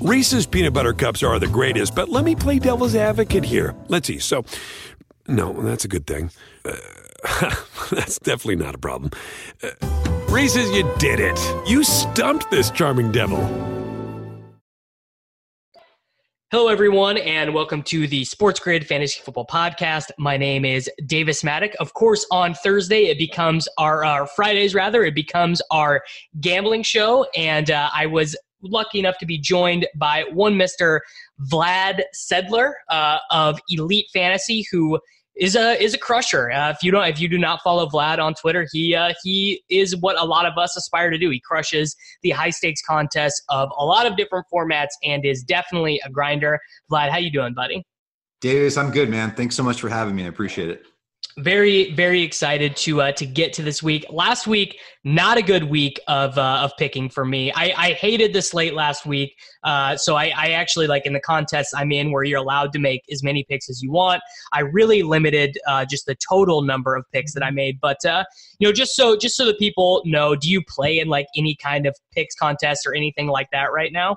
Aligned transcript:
Reese's 0.00 0.46
peanut 0.46 0.74
butter 0.74 0.92
cups 0.92 1.24
are 1.24 1.40
the 1.40 1.48
greatest, 1.48 1.92
but 1.96 2.08
let 2.08 2.24
me 2.24 2.36
play 2.36 2.60
devil's 2.60 2.94
advocate 2.94 3.44
here. 3.44 3.74
Let's 3.88 4.06
see. 4.06 4.20
So, 4.20 4.44
no, 5.26 5.52
that's 5.60 5.84
a 5.84 5.88
good 5.88 6.06
thing. 6.06 6.30
Uh, 6.64 6.76
that's 7.90 8.20
definitely 8.20 8.64
not 8.64 8.76
a 8.76 8.78
problem. 8.78 9.10
Uh, 9.60 9.70
Reese's, 10.28 10.70
you 10.70 10.88
did 10.98 11.18
it. 11.18 11.36
You 11.68 11.82
stumped 11.82 12.48
this 12.48 12.70
charming 12.70 13.10
devil. 13.10 13.38
Hello, 16.52 16.68
everyone, 16.68 17.18
and 17.18 17.52
welcome 17.52 17.82
to 17.82 18.06
the 18.06 18.24
Sports 18.24 18.60
Grid 18.60 18.86
Fantasy 18.86 19.20
Football 19.20 19.46
Podcast. 19.46 20.12
My 20.16 20.36
name 20.36 20.64
is 20.64 20.88
Davis 21.06 21.42
Mattek. 21.42 21.74
Of 21.80 21.92
course, 21.94 22.24
on 22.30 22.54
Thursday, 22.54 23.06
it 23.06 23.18
becomes 23.18 23.68
our, 23.78 24.04
our 24.04 24.28
Fridays, 24.28 24.74
rather, 24.74 25.04
it 25.04 25.14
becomes 25.16 25.60
our 25.72 26.04
gambling 26.40 26.84
show. 26.84 27.26
And 27.36 27.70
uh, 27.70 27.90
I 27.92 28.06
was 28.06 28.36
lucky 28.62 28.98
enough 28.98 29.18
to 29.18 29.26
be 29.26 29.38
joined 29.38 29.86
by 29.96 30.24
one 30.32 30.54
Mr. 30.54 31.00
Vlad 31.52 32.02
Sedler 32.14 32.72
uh, 32.88 33.18
of 33.30 33.58
Elite 33.70 34.06
Fantasy, 34.12 34.66
who 34.70 34.98
is 35.36 35.54
a 35.54 35.80
is 35.82 35.94
a 35.94 35.98
crusher. 35.98 36.50
Uh, 36.50 36.70
if 36.70 36.82
you 36.82 36.90
don't, 36.90 37.06
if 37.06 37.20
you 37.20 37.28
do 37.28 37.38
not 37.38 37.60
follow 37.62 37.86
Vlad 37.86 38.18
on 38.18 38.34
Twitter, 38.34 38.66
he 38.72 38.94
uh, 38.94 39.12
he 39.22 39.62
is 39.70 39.96
what 39.96 40.20
a 40.20 40.24
lot 40.24 40.46
of 40.46 40.58
us 40.58 40.76
aspire 40.76 41.10
to 41.10 41.18
do. 41.18 41.30
He 41.30 41.40
crushes 41.40 41.96
the 42.22 42.30
high 42.30 42.50
stakes 42.50 42.82
contests 42.82 43.42
of 43.48 43.70
a 43.78 43.84
lot 43.84 44.06
of 44.06 44.16
different 44.16 44.46
formats 44.52 44.88
and 45.04 45.24
is 45.24 45.42
definitely 45.42 46.00
a 46.04 46.10
grinder. 46.10 46.58
Vlad, 46.90 47.10
how 47.10 47.18
you 47.18 47.30
doing, 47.30 47.54
buddy? 47.54 47.84
Davis, 48.40 48.76
I'm 48.76 48.90
good, 48.90 49.08
man. 49.08 49.32
Thanks 49.32 49.54
so 49.54 49.62
much 49.62 49.80
for 49.80 49.88
having 49.88 50.14
me. 50.14 50.24
I 50.24 50.28
appreciate 50.28 50.70
it 50.70 50.86
very 51.38 51.92
very 51.92 52.22
excited 52.22 52.76
to 52.76 53.00
uh, 53.02 53.12
to 53.12 53.26
get 53.26 53.52
to 53.54 53.62
this 53.62 53.82
week. 53.82 54.04
Last 54.10 54.46
week, 54.46 54.78
not 55.04 55.38
a 55.38 55.42
good 55.42 55.64
week 55.64 56.00
of 56.08 56.36
uh, 56.36 56.60
of 56.64 56.72
picking 56.78 57.08
for 57.08 57.24
me. 57.24 57.52
I, 57.52 57.72
I 57.76 57.92
hated 57.92 58.32
the 58.32 58.42
slate 58.42 58.74
last 58.74 59.06
week, 59.06 59.34
uh, 59.64 59.96
so 59.96 60.16
I, 60.16 60.32
I 60.36 60.50
actually 60.50 60.86
like 60.86 61.06
in 61.06 61.12
the 61.12 61.20
contests 61.20 61.72
I'm 61.74 61.92
in 61.92 62.10
where 62.10 62.24
you're 62.24 62.38
allowed 62.38 62.72
to 62.72 62.78
make 62.78 63.02
as 63.10 63.22
many 63.22 63.44
picks 63.48 63.70
as 63.70 63.82
you 63.82 63.90
want. 63.90 64.20
I 64.52 64.60
really 64.60 65.02
limited 65.02 65.58
uh, 65.66 65.84
just 65.84 66.06
the 66.06 66.16
total 66.28 66.62
number 66.62 66.96
of 66.96 67.04
picks 67.12 67.34
that 67.34 67.42
I 67.42 67.50
made, 67.50 67.78
but 67.80 68.04
uh, 68.04 68.24
you 68.58 68.66
know 68.66 68.72
just 68.72 68.96
so 68.96 69.16
just 69.16 69.36
so 69.36 69.46
that 69.46 69.58
people 69.58 70.02
know, 70.04 70.34
do 70.34 70.50
you 70.50 70.62
play 70.68 70.98
in 70.98 71.08
like 71.08 71.26
any 71.36 71.56
kind 71.56 71.86
of 71.86 71.96
picks 72.12 72.34
contest 72.34 72.86
or 72.86 72.94
anything 72.94 73.28
like 73.28 73.48
that 73.52 73.72
right 73.72 73.92
now? 73.92 74.16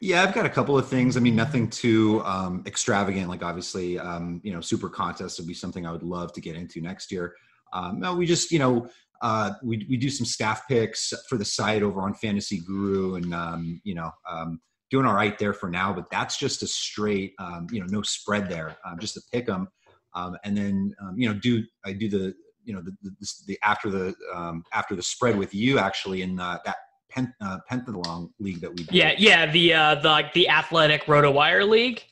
Yeah, 0.00 0.22
I've 0.22 0.34
got 0.34 0.46
a 0.46 0.50
couple 0.50 0.78
of 0.78 0.88
things. 0.88 1.16
I 1.16 1.20
mean, 1.20 1.34
nothing 1.34 1.68
too 1.68 2.22
um, 2.24 2.62
extravagant. 2.66 3.28
Like 3.28 3.42
obviously, 3.42 3.98
um, 3.98 4.40
you 4.44 4.52
know, 4.52 4.60
super 4.60 4.88
contest 4.88 5.38
would 5.38 5.48
be 5.48 5.54
something 5.54 5.86
I 5.86 5.90
would 5.90 6.04
love 6.04 6.32
to 6.34 6.40
get 6.40 6.54
into 6.54 6.80
next 6.80 7.10
year. 7.10 7.34
Um, 7.72 7.98
no, 7.98 8.14
we 8.14 8.24
just, 8.24 8.52
you 8.52 8.60
know, 8.60 8.88
uh, 9.22 9.54
we 9.64 9.84
we 9.90 9.96
do 9.96 10.08
some 10.08 10.24
staff 10.24 10.68
picks 10.68 11.12
for 11.28 11.36
the 11.36 11.44
site 11.44 11.82
over 11.82 12.02
on 12.02 12.14
Fantasy 12.14 12.60
Guru, 12.64 13.16
and 13.16 13.34
um, 13.34 13.80
you 13.82 13.96
know, 13.96 14.12
um, 14.30 14.60
doing 14.90 15.04
all 15.04 15.14
right 15.14 15.36
there 15.36 15.52
for 15.52 15.68
now. 15.68 15.92
But 15.92 16.08
that's 16.10 16.38
just 16.38 16.62
a 16.62 16.68
straight, 16.68 17.32
um, 17.40 17.66
you 17.72 17.80
know, 17.80 17.86
no 17.90 18.02
spread 18.02 18.48
there, 18.48 18.76
um, 18.86 19.00
just 19.00 19.14
to 19.14 19.20
pick 19.32 19.46
them, 19.46 19.66
um, 20.14 20.36
and 20.44 20.56
then 20.56 20.94
um, 21.02 21.18
you 21.18 21.28
know, 21.28 21.34
do 21.34 21.64
I 21.84 21.92
do 21.92 22.08
the 22.08 22.34
you 22.64 22.74
know 22.74 22.80
the, 22.80 22.96
the, 23.02 23.32
the 23.48 23.58
after 23.64 23.90
the 23.90 24.14
um, 24.32 24.62
after 24.72 24.94
the 24.94 25.02
spread 25.02 25.36
with 25.36 25.52
you 25.52 25.80
actually 25.80 26.22
in 26.22 26.36
that 26.36 26.76
pen, 27.10 27.34
uh, 27.40 27.58
pentathlon 27.70 28.30
league 28.38 28.60
that 28.60 28.70
we 28.70 28.84
did. 28.84 28.92
Yeah, 28.92 29.14
yeah, 29.18 29.50
the 29.50 29.74
uh, 29.74 29.94
the 29.96 30.08
like 30.08 30.32
the 30.32 30.48
athletic 30.48 31.04
RotoWire 31.04 31.68
league. 31.68 32.02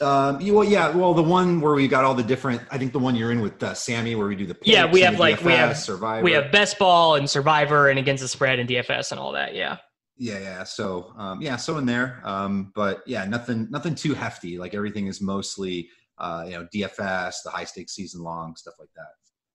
Um, 0.00 0.44
well, 0.52 0.64
yeah, 0.64 0.90
well, 0.90 1.14
the 1.14 1.22
one 1.22 1.60
where 1.60 1.74
we 1.74 1.86
got 1.86 2.04
all 2.04 2.14
the 2.14 2.22
different. 2.22 2.62
I 2.70 2.78
think 2.78 2.92
the 2.92 2.98
one 2.98 3.14
you're 3.14 3.30
in 3.30 3.40
with 3.40 3.62
uh, 3.62 3.74
Sammy, 3.74 4.16
where 4.16 4.26
we 4.26 4.34
do 4.34 4.46
the 4.46 4.56
yeah, 4.62 4.90
we 4.90 5.02
have 5.02 5.20
like 5.20 5.38
DFS, 5.38 5.44
we 5.44 5.52
have 5.52 5.76
Survivor. 5.76 6.24
we 6.24 6.32
have 6.32 6.50
best 6.50 6.78
ball 6.78 7.14
and 7.14 7.30
Survivor 7.30 7.88
and 7.88 7.98
against 7.98 8.22
the 8.22 8.28
spread 8.28 8.58
and 8.58 8.68
DFS 8.68 9.12
and 9.12 9.20
all 9.20 9.32
that. 9.32 9.54
Yeah. 9.54 9.76
Yeah, 10.16 10.38
yeah. 10.38 10.64
So, 10.64 11.12
um, 11.16 11.42
yeah, 11.42 11.56
so 11.56 11.76
in 11.78 11.86
there, 11.86 12.20
um, 12.24 12.72
but 12.74 13.02
yeah, 13.06 13.24
nothing, 13.24 13.66
nothing 13.70 13.96
too 13.96 14.14
hefty. 14.14 14.58
Like 14.58 14.72
everything 14.72 15.08
is 15.08 15.20
mostly, 15.20 15.88
uh, 16.18 16.44
you 16.46 16.52
know, 16.52 16.68
DFS, 16.72 17.34
the 17.44 17.50
high 17.50 17.64
stakes 17.64 17.94
season 17.94 18.22
long 18.22 18.54
stuff 18.54 18.74
like 18.78 18.90
that. 18.94 19.08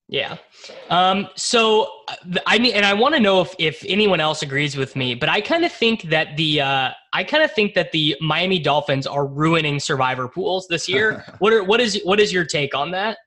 Yeah. 0.10 0.38
Um, 0.90 1.28
so 1.36 1.88
uh, 2.08 2.40
I 2.48 2.58
mean, 2.58 2.74
and 2.74 2.84
I 2.84 2.96
want 2.96 3.14
to 3.14 3.22
know 3.22 3.42
if, 3.42 3.54
if 3.60 3.86
anyone 3.88 4.20
else 4.20 4.42
agrees 4.42 4.76
with 4.76 4.96
me, 4.96 5.14
but 5.14 5.30
I 5.30 5.40
kind 5.40 5.64
of 5.64 5.72
think 5.72 6.02
that 6.10 6.36
the, 6.36 6.62
uh, 6.62 6.90
I 7.14 7.24
kind 7.24 7.44
of 7.44 7.52
think 7.54 7.76
that 7.76 7.92
the 7.92 8.18
Miami 8.20 8.58
Dolphins 8.58 9.06
are 9.06 9.28
ruining 9.28 9.80
survivor 9.80 10.28
pools 10.28 10.68
this 10.68 10.90
year. 10.90 11.24
what 11.40 11.54
are, 11.54 11.64
what 11.64 11.80
is, 11.80 12.02
what 12.04 12.20
is 12.20 12.34
your 12.34 12.44
take 12.44 12.74
on 12.74 12.90
that? 12.92 13.20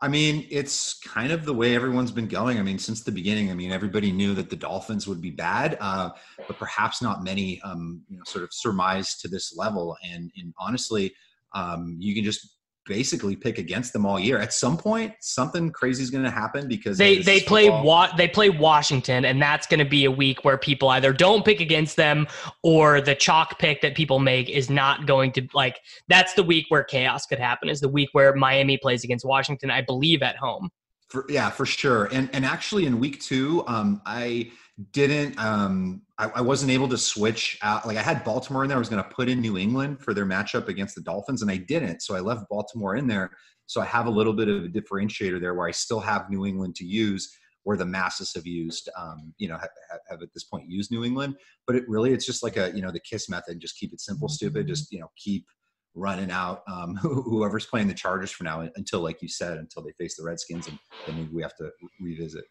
I 0.00 0.08
mean, 0.08 0.46
it's 0.50 1.00
kind 1.00 1.32
of 1.32 1.44
the 1.44 1.54
way 1.54 1.74
everyone's 1.74 2.12
been 2.12 2.28
going. 2.28 2.58
I 2.58 2.62
mean, 2.62 2.78
since 2.78 3.02
the 3.02 3.10
beginning, 3.10 3.50
I 3.50 3.54
mean, 3.54 3.72
everybody 3.72 4.12
knew 4.12 4.34
that 4.34 4.50
the 4.50 4.56
Dolphins 4.56 5.08
would 5.08 5.20
be 5.20 5.30
bad, 5.30 5.76
uh, 5.80 6.10
but 6.46 6.58
perhaps 6.58 7.02
not 7.02 7.24
many, 7.24 7.60
um, 7.62 8.02
you 8.08 8.18
know, 8.18 8.22
sort 8.24 8.44
of 8.44 8.50
surmised 8.52 9.20
to 9.22 9.28
this 9.28 9.56
level. 9.56 9.96
And, 10.08 10.30
and 10.36 10.54
honestly, 10.58 11.12
um, 11.54 11.96
you 11.98 12.14
can 12.14 12.22
just 12.22 12.53
basically 12.86 13.36
pick 13.36 13.58
against 13.58 13.92
them 13.92 14.04
all 14.04 14.18
year. 14.18 14.38
At 14.38 14.52
some 14.52 14.76
point, 14.76 15.14
something 15.20 15.70
crazy 15.70 16.02
is 16.02 16.10
going 16.10 16.24
to 16.24 16.30
happen 16.30 16.68
because 16.68 16.98
they 16.98 17.18
they 17.18 17.40
play 17.40 17.68
wa- 17.68 18.14
they 18.16 18.28
play 18.28 18.50
Washington, 18.50 19.24
and 19.24 19.40
that's 19.40 19.66
going 19.66 19.78
to 19.78 19.88
be 19.88 20.04
a 20.04 20.10
week 20.10 20.44
where 20.44 20.58
people 20.58 20.88
either 20.90 21.12
don't 21.12 21.44
pick 21.44 21.60
against 21.60 21.96
them 21.96 22.26
or 22.62 23.00
the 23.00 23.14
chalk 23.14 23.58
pick 23.58 23.80
that 23.82 23.94
people 23.94 24.18
make 24.18 24.48
is 24.48 24.68
not 24.70 25.06
going 25.06 25.32
to 25.32 25.46
like. 25.54 25.78
That's 26.08 26.34
the 26.34 26.42
week 26.42 26.66
where 26.68 26.84
chaos 26.84 27.26
could 27.26 27.38
happen. 27.38 27.68
Is 27.68 27.80
the 27.80 27.88
week 27.88 28.10
where 28.12 28.34
Miami 28.34 28.76
plays 28.76 29.04
against 29.04 29.24
Washington, 29.24 29.70
I 29.70 29.82
believe, 29.82 30.22
at 30.22 30.36
home. 30.36 30.70
For, 31.08 31.24
yeah, 31.28 31.50
for 31.50 31.66
sure. 31.66 32.06
And 32.06 32.28
and 32.32 32.44
actually, 32.44 32.86
in 32.86 32.98
week 32.98 33.20
two, 33.20 33.64
um, 33.66 34.02
I 34.04 34.50
didn't 34.90 35.38
um 35.38 36.02
I, 36.18 36.30
I, 36.36 36.40
wasn't 36.40 36.72
able 36.72 36.88
to 36.88 36.98
switch 36.98 37.58
out 37.62 37.86
like 37.86 37.96
i 37.96 38.02
had 38.02 38.24
baltimore 38.24 38.64
in 38.64 38.68
there 38.68 38.76
i 38.76 38.80
was 38.80 38.88
going 38.88 39.02
to 39.02 39.08
put 39.08 39.28
in 39.28 39.40
new 39.40 39.56
england 39.56 40.00
for 40.00 40.12
their 40.14 40.26
matchup 40.26 40.66
against 40.66 40.96
the 40.96 41.00
dolphins 41.02 41.42
and 41.42 41.50
i 41.50 41.56
didn't 41.56 42.02
so 42.02 42.16
i 42.16 42.20
left 42.20 42.48
baltimore 42.50 42.96
in 42.96 43.06
there. 43.06 43.30
So 43.66 43.80
i 43.80 43.84
have 43.84 44.06
a 44.06 44.10
little 44.10 44.32
bit 44.32 44.48
of 44.48 44.64
a 44.64 44.68
differentiator 44.68 45.40
there 45.40 45.54
where 45.54 45.68
i 45.68 45.70
still 45.70 46.00
have 46.00 46.28
new 46.28 46.44
england 46.44 46.74
to 46.76 46.84
use 46.84 47.32
where 47.64 47.76
the 47.76 47.84
masses 47.84 48.32
have 48.34 48.46
used 48.46 48.88
um, 48.96 49.34
you 49.38 49.48
know 49.48 49.56
have, 49.56 49.70
have, 50.08 50.22
at 50.22 50.32
this 50.32 50.44
point 50.44 50.70
used 50.70 50.90
new 50.90 51.04
england. 51.04 51.34
But 51.66 51.76
it 51.76 51.88
really 51.88 52.12
it's 52.12 52.26
just 52.26 52.42
like 52.42 52.56
a 52.56 52.70
you 52.74 52.82
know 52.82 52.90
the 52.90 53.00
kiss 53.00 53.28
method 53.28 53.58
just 53.58 53.78
keep 53.78 53.92
it 53.92 54.00
simple 54.00 54.28
stupid 54.28 54.68
just 54.68 54.92
you 54.92 55.00
know 55.00 55.10
keep 55.16 55.46
running 55.94 56.30
out 56.30 56.62
um, 56.68 56.96
whoever's 57.02 57.66
playing 57.66 57.88
the 57.88 57.94
chargers 57.94 58.30
for 58.30 58.44
now 58.44 58.68
until 58.76 59.00
like 59.00 59.20
you 59.20 59.28
said 59.28 59.58
until 59.58 59.82
they 59.82 59.92
face 59.98 60.16
the 60.16 60.24
redskins 60.24 60.68
and 60.68 60.78
then 61.06 61.16
maybe 61.16 61.30
we 61.32 61.42
have 61.42 61.56
to 61.56 61.70
revisit 62.00 62.44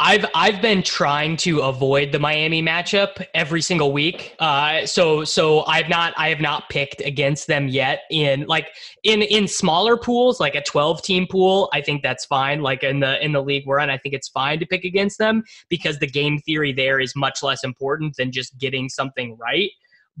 I've 0.00 0.26
I've 0.32 0.62
been 0.62 0.84
trying 0.84 1.36
to 1.38 1.60
avoid 1.60 2.12
the 2.12 2.20
Miami 2.20 2.62
matchup 2.62 3.24
every 3.34 3.60
single 3.60 3.92
week. 3.92 4.36
Uh, 4.38 4.86
so 4.86 5.24
so 5.24 5.64
I've 5.64 5.88
not 5.88 6.14
I 6.16 6.28
have 6.28 6.40
not 6.40 6.68
picked 6.68 7.00
against 7.00 7.48
them 7.48 7.66
yet 7.66 8.02
in 8.08 8.46
like 8.46 8.68
in 9.02 9.22
in 9.22 9.48
smaller 9.48 9.96
pools 9.96 10.38
like 10.38 10.54
a 10.54 10.62
12 10.62 11.02
team 11.02 11.26
pool. 11.26 11.68
I 11.72 11.80
think 11.80 12.04
that's 12.04 12.24
fine. 12.24 12.62
Like 12.62 12.84
in 12.84 13.00
the 13.00 13.22
in 13.24 13.32
the 13.32 13.42
league 13.42 13.66
we're 13.66 13.80
in, 13.80 13.90
I 13.90 13.98
think 13.98 14.14
it's 14.14 14.28
fine 14.28 14.60
to 14.60 14.66
pick 14.66 14.84
against 14.84 15.18
them 15.18 15.42
because 15.68 15.98
the 15.98 16.06
game 16.06 16.38
theory 16.38 16.72
there 16.72 17.00
is 17.00 17.16
much 17.16 17.42
less 17.42 17.64
important 17.64 18.14
than 18.16 18.30
just 18.30 18.56
getting 18.56 18.88
something 18.88 19.36
right 19.36 19.70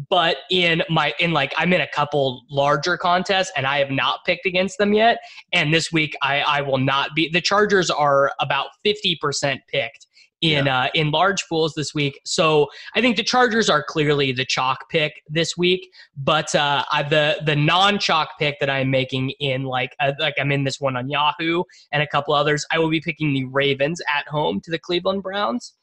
but 0.08 0.38
in 0.50 0.82
my 0.88 1.12
in 1.18 1.32
like 1.32 1.52
i'm 1.56 1.72
in 1.72 1.80
a 1.80 1.88
couple 1.88 2.44
larger 2.50 2.96
contests 2.96 3.50
and 3.56 3.66
i 3.66 3.78
have 3.78 3.90
not 3.90 4.20
picked 4.24 4.46
against 4.46 4.78
them 4.78 4.92
yet 4.92 5.18
and 5.52 5.72
this 5.72 5.90
week 5.92 6.14
i 6.22 6.40
i 6.40 6.60
will 6.60 6.78
not 6.78 7.14
be 7.14 7.28
the 7.30 7.40
chargers 7.40 7.90
are 7.90 8.32
about 8.40 8.68
50% 8.84 9.58
picked 9.68 10.06
in 10.40 10.66
yeah. 10.66 10.84
uh, 10.84 10.88
in 10.94 11.10
large 11.10 11.46
pools 11.48 11.74
this 11.74 11.94
week. 11.94 12.20
So 12.24 12.68
I 12.94 13.00
think 13.00 13.16
the 13.16 13.24
Chargers 13.24 13.68
are 13.68 13.82
clearly 13.82 14.32
the 14.32 14.44
chalk 14.44 14.88
pick 14.88 15.22
this 15.28 15.56
week. 15.56 15.90
But 16.16 16.54
uh, 16.54 16.84
I, 16.92 17.02
the 17.02 17.40
the 17.44 17.56
non 17.56 17.98
chalk 17.98 18.30
pick 18.38 18.60
that 18.60 18.70
I'm 18.70 18.90
making 18.90 19.30
in 19.40 19.64
like 19.64 19.94
uh, 20.00 20.12
like 20.18 20.34
I'm 20.38 20.52
in 20.52 20.64
this 20.64 20.80
one 20.80 20.96
on 20.96 21.08
Yahoo 21.08 21.64
and 21.92 22.02
a 22.02 22.06
couple 22.06 22.34
others. 22.34 22.64
I 22.70 22.78
will 22.78 22.90
be 22.90 23.00
picking 23.00 23.32
the 23.32 23.44
Ravens 23.44 24.00
at 24.16 24.28
home 24.28 24.60
to 24.62 24.70
the 24.70 24.78
Cleveland 24.78 25.22
Browns. 25.22 25.74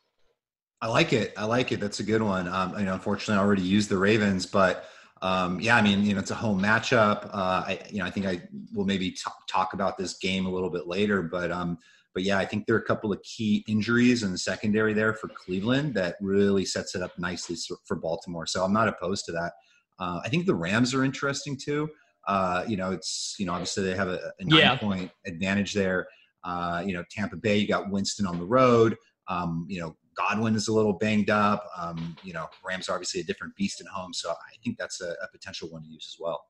I 0.85 0.87
like 0.87 1.13
it. 1.13 1.33
I 1.35 1.45
like 1.45 1.71
it. 1.71 1.79
That's 1.79 1.99
a 1.99 2.03
good 2.03 2.21
one. 2.21 2.47
Um, 2.47 2.77
you 2.77 2.85
know, 2.85 2.93
unfortunately, 2.93 3.41
I 3.41 3.43
already 3.43 3.63
used 3.63 3.89
the 3.89 3.97
Ravens, 3.97 4.45
but 4.45 4.85
um, 5.23 5.59
yeah, 5.59 5.75
I 5.77 5.81
mean, 5.81 6.05
you 6.05 6.13
know, 6.13 6.19
it's 6.19 6.29
a 6.29 6.35
home 6.35 6.61
matchup. 6.61 7.25
Uh, 7.33 7.63
I, 7.65 7.79
you 7.89 7.97
know, 7.97 8.05
I 8.05 8.11
think 8.11 8.27
I 8.27 8.43
will 8.71 8.85
maybe 8.85 9.09
t- 9.09 9.23
talk 9.49 9.73
about 9.73 9.97
this 9.97 10.19
game 10.19 10.45
a 10.45 10.49
little 10.49 10.69
bit 10.69 10.85
later, 10.85 11.23
but, 11.23 11.51
um, 11.51 11.79
but 12.13 12.21
yeah, 12.21 12.37
I 12.37 12.45
think 12.45 12.67
there 12.67 12.75
are 12.75 12.79
a 12.79 12.85
couple 12.85 13.11
of 13.11 13.19
key 13.23 13.65
injuries 13.67 14.21
in 14.21 14.31
the 14.31 14.37
secondary 14.37 14.93
there 14.93 15.15
for 15.15 15.27
Cleveland 15.29 15.95
that 15.95 16.17
really 16.21 16.65
sets 16.65 16.93
it 16.93 17.01
up 17.01 17.17
nicely 17.17 17.55
for 17.85 17.95
Baltimore. 17.95 18.45
So 18.45 18.63
I'm 18.63 18.71
not 18.71 18.87
opposed 18.87 19.25
to 19.25 19.31
that. 19.31 19.53
Uh, 19.97 20.19
I 20.23 20.29
think 20.29 20.45
the 20.45 20.53
Rams 20.53 20.93
are 20.93 21.03
interesting 21.03 21.57
too. 21.57 21.89
Uh, 22.27 22.63
you 22.67 22.77
know, 22.77 22.91
it's 22.91 23.35
you 23.39 23.47
know 23.47 23.53
obviously 23.53 23.85
they 23.85 23.95
have 23.95 24.09
a, 24.09 24.19
a 24.39 24.43
nine 24.45 24.59
yeah. 24.59 24.77
point 24.77 25.09
advantage 25.25 25.73
there. 25.73 26.05
Uh, 26.43 26.83
you 26.85 26.93
know, 26.93 27.03
Tampa 27.09 27.37
Bay, 27.37 27.57
you 27.57 27.67
got 27.67 27.89
Winston 27.89 28.27
on 28.27 28.37
the 28.37 28.45
road. 28.45 28.95
Um, 29.27 29.65
you 29.67 29.79
know, 29.79 29.95
Godwin 30.15 30.55
is 30.55 30.67
a 30.67 30.73
little 30.73 30.93
banged 30.93 31.29
up. 31.29 31.65
Um, 31.79 32.15
you 32.23 32.33
know, 32.33 32.47
Rams 32.65 32.89
are 32.89 32.93
obviously 32.93 33.21
a 33.21 33.23
different 33.23 33.55
beast 33.55 33.81
at 33.81 33.87
home, 33.87 34.13
so 34.13 34.31
I 34.31 34.55
think 34.63 34.77
that's 34.77 35.01
a, 35.01 35.11
a, 35.21 35.27
potential 35.31 35.69
one 35.69 35.83
to 35.83 35.89
use 35.89 36.15
as 36.15 36.21
well. 36.21 36.45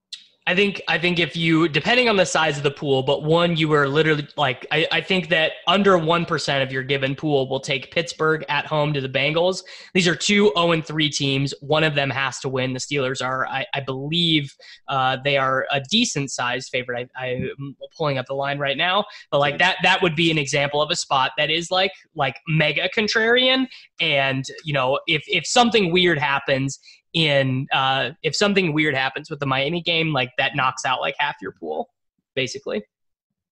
I 0.48 0.54
think 0.54 0.80
I 0.88 1.00
think 1.00 1.18
if 1.18 1.36
you 1.36 1.68
depending 1.68 2.08
on 2.08 2.18
the 2.18 2.26
size 2.26 2.58
of 2.58 2.64
the 2.64 2.70
pool, 2.70 3.02
but 3.02 3.24
one 3.24 3.58
you 3.58 3.68
were 3.68 3.88
literally 3.88 4.28
like 4.38 4.68
I, 4.72 4.88
I 4.92 5.02
think 5.02 5.30
that 5.30 5.54
under 5.66 5.98
one 5.98 6.24
percent 6.24 6.62
of 6.62 6.72
your 6.72 6.84
given 6.84 7.16
pool 7.16 7.50
will 7.50 7.60
take 7.60 7.92
Pittsburgh 7.92 8.46
at 8.48 8.68
home 8.68 8.94
to 8.94 9.02
the 9.02 9.10
Bengals. 9.10 9.64
These 9.96 10.08
are 10.08 10.16
two 10.16 10.52
0 10.56 10.74
and 10.74 10.86
3 10.86 11.10
teams. 11.10 11.54
One 11.62 11.84
of 11.84 11.96
them 11.96 12.12
has 12.12 12.40
to 12.42 12.50
win. 12.50 12.74
The 12.74 12.80
Steelers 12.80 13.26
are, 13.26 13.48
I, 13.48 13.66
I 13.74 13.80
believe, 13.80 14.54
uh, 14.88 15.18
they 15.24 15.38
are 15.38 15.66
a 15.72 15.82
decent 15.90 16.30
sized 16.30 16.70
favorite. 16.70 17.10
I, 17.18 17.50
I'm 17.58 17.76
pulling 17.98 18.20
up 18.20 18.28
the 18.28 18.36
line 18.36 18.60
right 18.60 18.78
now, 18.78 19.06
but 19.32 19.40
like 19.40 19.58
that 19.58 19.78
that 19.82 20.04
would 20.04 20.16
be 20.16 20.30
an 20.30 20.38
example 20.38 20.80
of 20.80 20.92
a 20.92 20.96
spot 20.96 21.32
that 21.40 21.50
is 21.50 21.72
like 21.72 21.92
like 22.14 22.36
mega 22.48 22.88
contrarian. 22.96 23.66
And 24.00 24.46
you 24.64 24.74
know, 24.74 25.00
if 25.08 25.24
if 25.28 25.48
something 25.48 25.92
weird 25.92 26.20
happens, 26.20 26.80
in 27.16 27.66
uh, 27.74 28.12
if 28.22 28.36
something 28.36 28.74
weird 28.74 28.94
happens 28.94 29.30
with 29.30 29.40
the 29.40 29.46
Miami 29.48 29.82
game, 29.82 30.14
like 30.14 30.32
that 30.38 30.56
knocks 30.56 30.86
out 30.86 31.02
like 31.02 31.16
half 31.18 31.36
your 31.42 31.54
pool, 31.54 31.90
basically. 32.36 32.84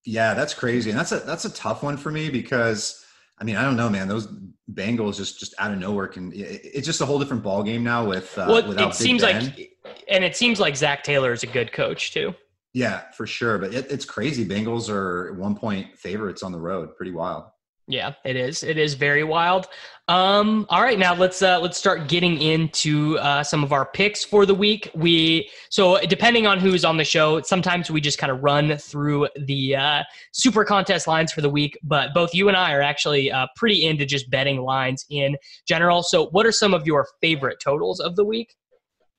Yeah, 0.06 0.34
that's 0.34 0.54
crazy, 0.54 0.92
and 0.92 1.00
that's 1.00 1.14
a 1.14 1.20
that's 1.20 1.46
a 1.46 1.54
tough 1.54 1.82
one 1.82 1.98
for 1.98 2.12
me 2.12 2.30
because 2.30 3.04
I 3.40 3.46
mean 3.46 3.56
I 3.56 3.64
don't 3.64 3.78
know, 3.78 3.90
man. 3.90 4.08
Those 4.08 4.28
Bengals 4.72 5.18
just 5.18 5.40
just 5.40 5.56
out 5.58 5.72
of 5.72 5.80
nowhere 5.80 6.08
can 6.08 6.32
it's 6.36 6.86
just 6.86 7.02
a 7.02 7.06
whole 7.06 7.18
different 7.18 7.42
ball 7.42 7.64
game 7.64 7.84
now 7.84 8.06
with 8.06 8.38
uh, 8.38 8.46
well, 8.48 8.80
it 8.80 8.94
seems 8.94 9.24
ben. 9.24 9.46
like 9.46 9.72
and 10.10 10.24
it 10.24 10.36
seems 10.36 10.60
like 10.60 10.76
Zach 10.76 11.04
Taylor 11.04 11.32
is 11.32 11.44
a 11.44 11.48
good 11.48 11.72
coach 11.72 12.12
too. 12.12 12.36
Yeah, 12.74 13.04
for 13.12 13.26
sure, 13.26 13.60
but 13.60 13.74
it, 13.74 13.90
it's 13.90 14.04
crazy. 14.04 14.46
Bengals 14.46 14.90
are 14.90 15.34
one 15.34 15.56
point 15.56 15.98
favorites 15.98 16.44
on 16.44 16.52
the 16.52 16.60
road. 16.60 16.96
Pretty 16.98 17.12
wild. 17.12 17.46
Yeah, 17.88 18.14
it 18.24 18.38
is. 18.38 18.64
It 18.64 18.78
is 18.78 18.94
very 18.94 19.26
wild. 19.26 19.68
Um, 20.08 20.66
all 20.70 20.82
right, 20.82 20.98
now 20.98 21.14
let's 21.14 21.42
uh, 21.42 21.60
let's 21.60 21.78
start 21.78 22.08
getting 22.08 22.42
into 22.42 23.18
uh, 23.20 23.44
some 23.44 23.64
of 23.64 23.74
our 23.74 23.86
picks 23.86 24.24
for 24.24 24.46
the 24.46 24.56
week. 24.56 24.90
We 24.96 25.50
so 25.70 26.00
depending 26.08 26.48
on 26.48 26.60
who's 26.60 26.86
on 26.86 26.96
the 26.96 27.04
show, 27.04 27.42
sometimes 27.42 27.92
we 27.92 28.00
just 28.00 28.18
kind 28.18 28.32
of 28.32 28.42
run 28.42 28.78
through 28.78 29.28
the 29.36 29.76
uh, 29.76 30.04
super 30.32 30.64
contest 30.64 31.08
lines 31.08 31.34
for 31.34 31.42
the 31.42 31.50
week. 31.50 31.78
But 31.84 32.14
both 32.14 32.34
you 32.34 32.48
and 32.48 32.56
I 32.56 32.74
are 32.74 32.82
actually 32.82 33.32
uh, 33.32 33.48
pretty 33.56 33.86
into 33.86 34.06
just 34.06 34.30
betting 34.30 34.62
lines 34.62 35.06
in 35.10 35.36
general. 35.68 36.04
So, 36.04 36.28
what 36.28 36.46
are 36.46 36.54
some 36.54 36.74
of 36.74 36.88
your 36.88 37.08
favorite 37.22 37.60
totals 37.62 38.00
of 38.00 38.16
the 38.16 38.24
week? 38.24 38.56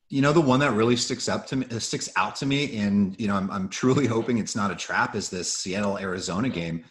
You 0.08 0.22
know, 0.22 0.32
the 0.32 0.40
one 0.40 0.61
that 0.61 0.72
really 0.72 0.96
sticks 0.96 1.28
up 1.28 1.46
to 1.49 1.56
me, 1.56 1.66
sticks 1.81 2.11
out 2.16 2.37
to 2.37 2.46
me, 2.46 2.78
and 2.78 3.19
you 3.19 3.26
know, 3.26 3.37
I'm, 3.37 3.50
I'm 3.50 3.69
truly 3.69 4.06
hoping 4.16 4.38
it's 4.38 4.56
not 4.56 4.70
a 4.70 4.76
trap. 4.76 5.14
Is 5.14 5.28
this 5.28 5.52
Seattle 5.52 5.99
Arizona 5.99 6.49
game? 6.49 6.84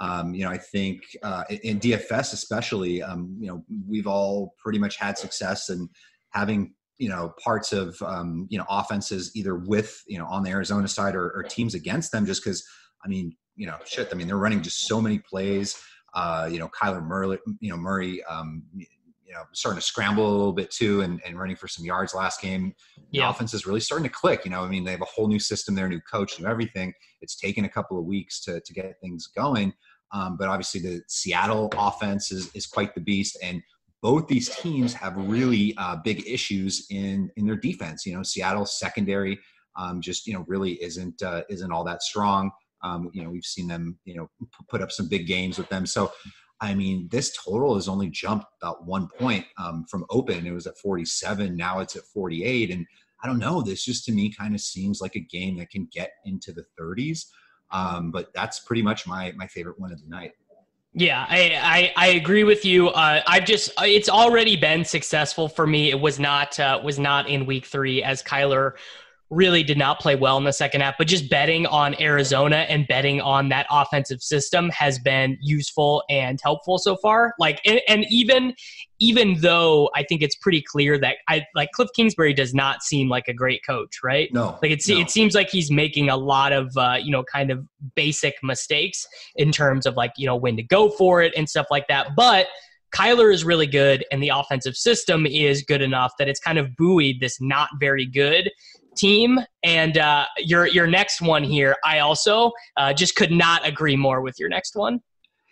Um, 0.00 0.34
you 0.34 0.44
know, 0.44 0.50
I 0.50 0.58
think 0.58 1.02
uh, 1.22 1.44
in 1.62 1.80
DFS 1.80 2.32
especially, 2.32 3.02
um, 3.02 3.36
you 3.40 3.48
know, 3.48 3.64
we've 3.86 4.06
all 4.06 4.54
pretty 4.58 4.78
much 4.78 4.96
had 4.96 5.18
success 5.18 5.70
in 5.70 5.88
having 6.30 6.74
you 6.98 7.08
know 7.08 7.32
parts 7.42 7.72
of 7.72 8.00
um, 8.02 8.46
you 8.50 8.58
know 8.58 8.66
offenses 8.68 9.30
either 9.34 9.54
with 9.54 10.02
you 10.06 10.18
know 10.18 10.26
on 10.26 10.42
the 10.42 10.50
Arizona 10.50 10.88
side 10.88 11.14
or, 11.14 11.30
or 11.30 11.42
teams 11.42 11.74
against 11.74 12.12
them, 12.12 12.26
just 12.26 12.42
because 12.42 12.64
I 13.04 13.08
mean, 13.08 13.36
you 13.56 13.66
know, 13.66 13.76
shit. 13.84 14.08
I 14.12 14.14
mean, 14.14 14.26
they're 14.26 14.36
running 14.36 14.62
just 14.62 14.86
so 14.86 15.00
many 15.00 15.18
plays. 15.18 15.80
Uh, 16.14 16.48
you 16.50 16.58
know, 16.58 16.68
Kyler 16.68 17.04
Murray, 17.04 17.38
you 17.60 17.70
know, 17.70 17.76
Murray, 17.76 18.24
um, 18.24 18.62
you 18.74 19.34
know, 19.34 19.42
starting 19.52 19.78
to 19.78 19.86
scramble 19.86 20.26
a 20.26 20.30
little 20.30 20.54
bit 20.54 20.70
too 20.70 21.02
and, 21.02 21.20
and 21.26 21.38
running 21.38 21.54
for 21.54 21.68
some 21.68 21.84
yards 21.84 22.14
last 22.14 22.40
game. 22.40 22.72
The 23.12 23.18
yeah. 23.18 23.30
offense 23.30 23.52
is 23.52 23.66
really 23.66 23.80
starting 23.80 24.08
to 24.08 24.14
click. 24.14 24.44
You 24.44 24.50
know, 24.50 24.62
I 24.62 24.68
mean, 24.68 24.84
they 24.84 24.92
have 24.92 25.02
a 25.02 25.06
whole 25.06 25.28
new 25.28 25.38
system, 25.38 25.74
their 25.74 25.88
new 25.88 26.00
coach, 26.10 26.38
and 26.38 26.46
everything. 26.46 26.94
It's 27.20 27.36
taken 27.36 27.66
a 27.66 27.68
couple 27.68 27.98
of 27.98 28.06
weeks 28.06 28.40
to, 28.44 28.60
to 28.60 28.72
get 28.72 28.98
things 29.02 29.26
going. 29.26 29.74
Um, 30.12 30.36
but 30.38 30.48
obviously, 30.48 30.80
the 30.80 31.02
Seattle 31.08 31.70
offense 31.76 32.32
is, 32.32 32.50
is 32.54 32.66
quite 32.66 32.94
the 32.94 33.00
beast. 33.00 33.38
And 33.42 33.62
both 34.02 34.28
these 34.28 34.54
teams 34.56 34.94
have 34.94 35.16
really 35.16 35.74
uh, 35.76 35.96
big 36.04 36.26
issues 36.26 36.86
in, 36.90 37.30
in 37.36 37.46
their 37.46 37.56
defense. 37.56 38.06
You 38.06 38.16
know, 38.16 38.22
Seattle's 38.22 38.78
secondary 38.78 39.38
um, 39.76 40.00
just, 40.00 40.26
you 40.26 40.34
know, 40.34 40.44
really 40.48 40.82
isn't, 40.82 41.22
uh, 41.22 41.42
isn't 41.48 41.72
all 41.72 41.84
that 41.84 42.02
strong. 42.02 42.50
Um, 42.82 43.10
you 43.12 43.22
know, 43.22 43.30
we've 43.30 43.44
seen 43.44 43.68
them, 43.68 43.98
you 44.04 44.16
know, 44.16 44.30
put 44.68 44.82
up 44.82 44.92
some 44.92 45.08
big 45.08 45.26
games 45.26 45.58
with 45.58 45.68
them. 45.68 45.86
So, 45.86 46.12
I 46.60 46.74
mean, 46.74 47.08
this 47.10 47.36
total 47.36 47.76
has 47.76 47.88
only 47.88 48.08
jumped 48.08 48.46
about 48.60 48.86
one 48.86 49.08
point 49.18 49.46
um, 49.58 49.84
from 49.88 50.04
open. 50.10 50.46
It 50.46 50.52
was 50.52 50.66
at 50.66 50.78
47. 50.78 51.56
Now 51.56 51.80
it's 51.80 51.96
at 51.96 52.04
48. 52.04 52.70
And 52.70 52.86
I 53.22 53.26
don't 53.26 53.38
know. 53.38 53.62
This 53.62 53.84
just 53.84 54.04
to 54.06 54.12
me 54.12 54.32
kind 54.32 54.54
of 54.54 54.60
seems 54.60 55.00
like 55.00 55.14
a 55.16 55.20
game 55.20 55.56
that 55.58 55.70
can 55.70 55.88
get 55.92 56.10
into 56.24 56.52
the 56.52 56.64
30s. 56.80 57.24
Um, 57.70 58.10
but 58.10 58.32
that's 58.34 58.60
pretty 58.60 58.82
much 58.82 59.06
my 59.06 59.32
my 59.36 59.46
favorite 59.46 59.78
one 59.78 59.92
of 59.92 60.00
the 60.02 60.08
night. 60.08 60.32
Yeah, 60.94 61.26
I, 61.28 61.92
I, 61.96 62.06
I 62.06 62.06
agree 62.14 62.44
with 62.44 62.64
you. 62.64 62.88
Uh, 62.88 63.22
I've 63.26 63.44
just 63.44 63.70
it's 63.82 64.08
already 64.08 64.56
been 64.56 64.84
successful 64.84 65.48
for 65.48 65.66
me. 65.66 65.90
It 65.90 66.00
was 66.00 66.18
not 66.18 66.58
uh, 66.58 66.80
was 66.82 66.98
not 66.98 67.28
in 67.28 67.46
week 67.46 67.66
three 67.66 68.02
as 68.02 68.22
Kyler 68.22 68.72
really 69.30 69.62
did 69.62 69.76
not 69.76 70.00
play 70.00 70.16
well 70.16 70.38
in 70.38 70.44
the 70.44 70.52
second 70.52 70.80
half, 70.80 70.94
but 70.96 71.06
just 71.06 71.28
betting 71.28 71.66
on 71.66 72.00
Arizona 72.00 72.66
and 72.68 72.86
betting 72.88 73.20
on 73.20 73.50
that 73.50 73.66
offensive 73.70 74.22
system 74.22 74.70
has 74.70 74.98
been 74.98 75.36
useful 75.40 76.02
and 76.08 76.40
helpful 76.42 76.78
so 76.78 76.96
far. 76.96 77.34
Like, 77.38 77.60
and, 77.66 77.80
and, 77.88 78.06
even 78.10 78.54
even 79.00 79.36
though 79.40 79.90
I 79.94 80.02
think 80.02 80.22
it's 80.22 80.34
pretty 80.34 80.62
clear 80.62 80.98
that 80.98 81.16
I 81.28 81.44
like 81.54 81.70
Cliff 81.72 81.88
Kingsbury 81.94 82.32
does 82.32 82.54
not 82.54 82.82
seem 82.82 83.08
like 83.08 83.28
a 83.28 83.34
great 83.34 83.60
coach, 83.64 83.98
right? 84.02 84.32
No, 84.32 84.58
like 84.62 84.70
it's 84.72 84.88
no. 84.88 84.98
it 84.98 85.10
seems 85.10 85.34
like 85.34 85.50
he's 85.50 85.70
making 85.70 86.08
a 86.08 86.16
lot 86.16 86.52
of 86.52 86.74
uh, 86.76 86.96
you 87.00 87.10
know 87.10 87.22
kind 87.22 87.50
of 87.50 87.64
basic 87.94 88.34
mistakes 88.42 89.06
in 89.36 89.52
terms 89.52 89.84
of 89.84 89.94
like 89.94 90.12
you 90.16 90.26
know 90.26 90.36
when 90.36 90.56
to 90.56 90.62
go 90.62 90.88
for 90.88 91.22
it 91.22 91.32
and 91.36 91.48
stuff 91.48 91.66
like 91.70 91.86
that, 91.88 92.08
but. 92.16 92.46
Kyler 92.90 93.30
is 93.30 93.44
really 93.44 93.66
good, 93.66 94.02
and 94.10 94.22
the 94.22 94.30
offensive 94.30 94.74
system 94.74 95.26
is 95.26 95.60
good 95.60 95.82
enough 95.82 96.14
that 96.18 96.26
it's 96.26 96.40
kind 96.40 96.56
of 96.56 96.74
buoyed 96.74 97.16
this 97.20 97.38
not 97.38 97.68
very 97.78 98.06
good 98.06 98.50
team. 98.98 99.38
And 99.62 99.96
uh, 99.98 100.26
your 100.38 100.66
your 100.66 100.86
next 100.86 101.22
one 101.22 101.44
here, 101.44 101.76
I 101.84 102.00
also 102.00 102.52
uh, 102.76 102.92
just 102.92 103.16
could 103.16 103.32
not 103.32 103.66
agree 103.66 103.96
more 103.96 104.20
with 104.20 104.38
your 104.38 104.48
next 104.48 104.76
one. 104.76 105.00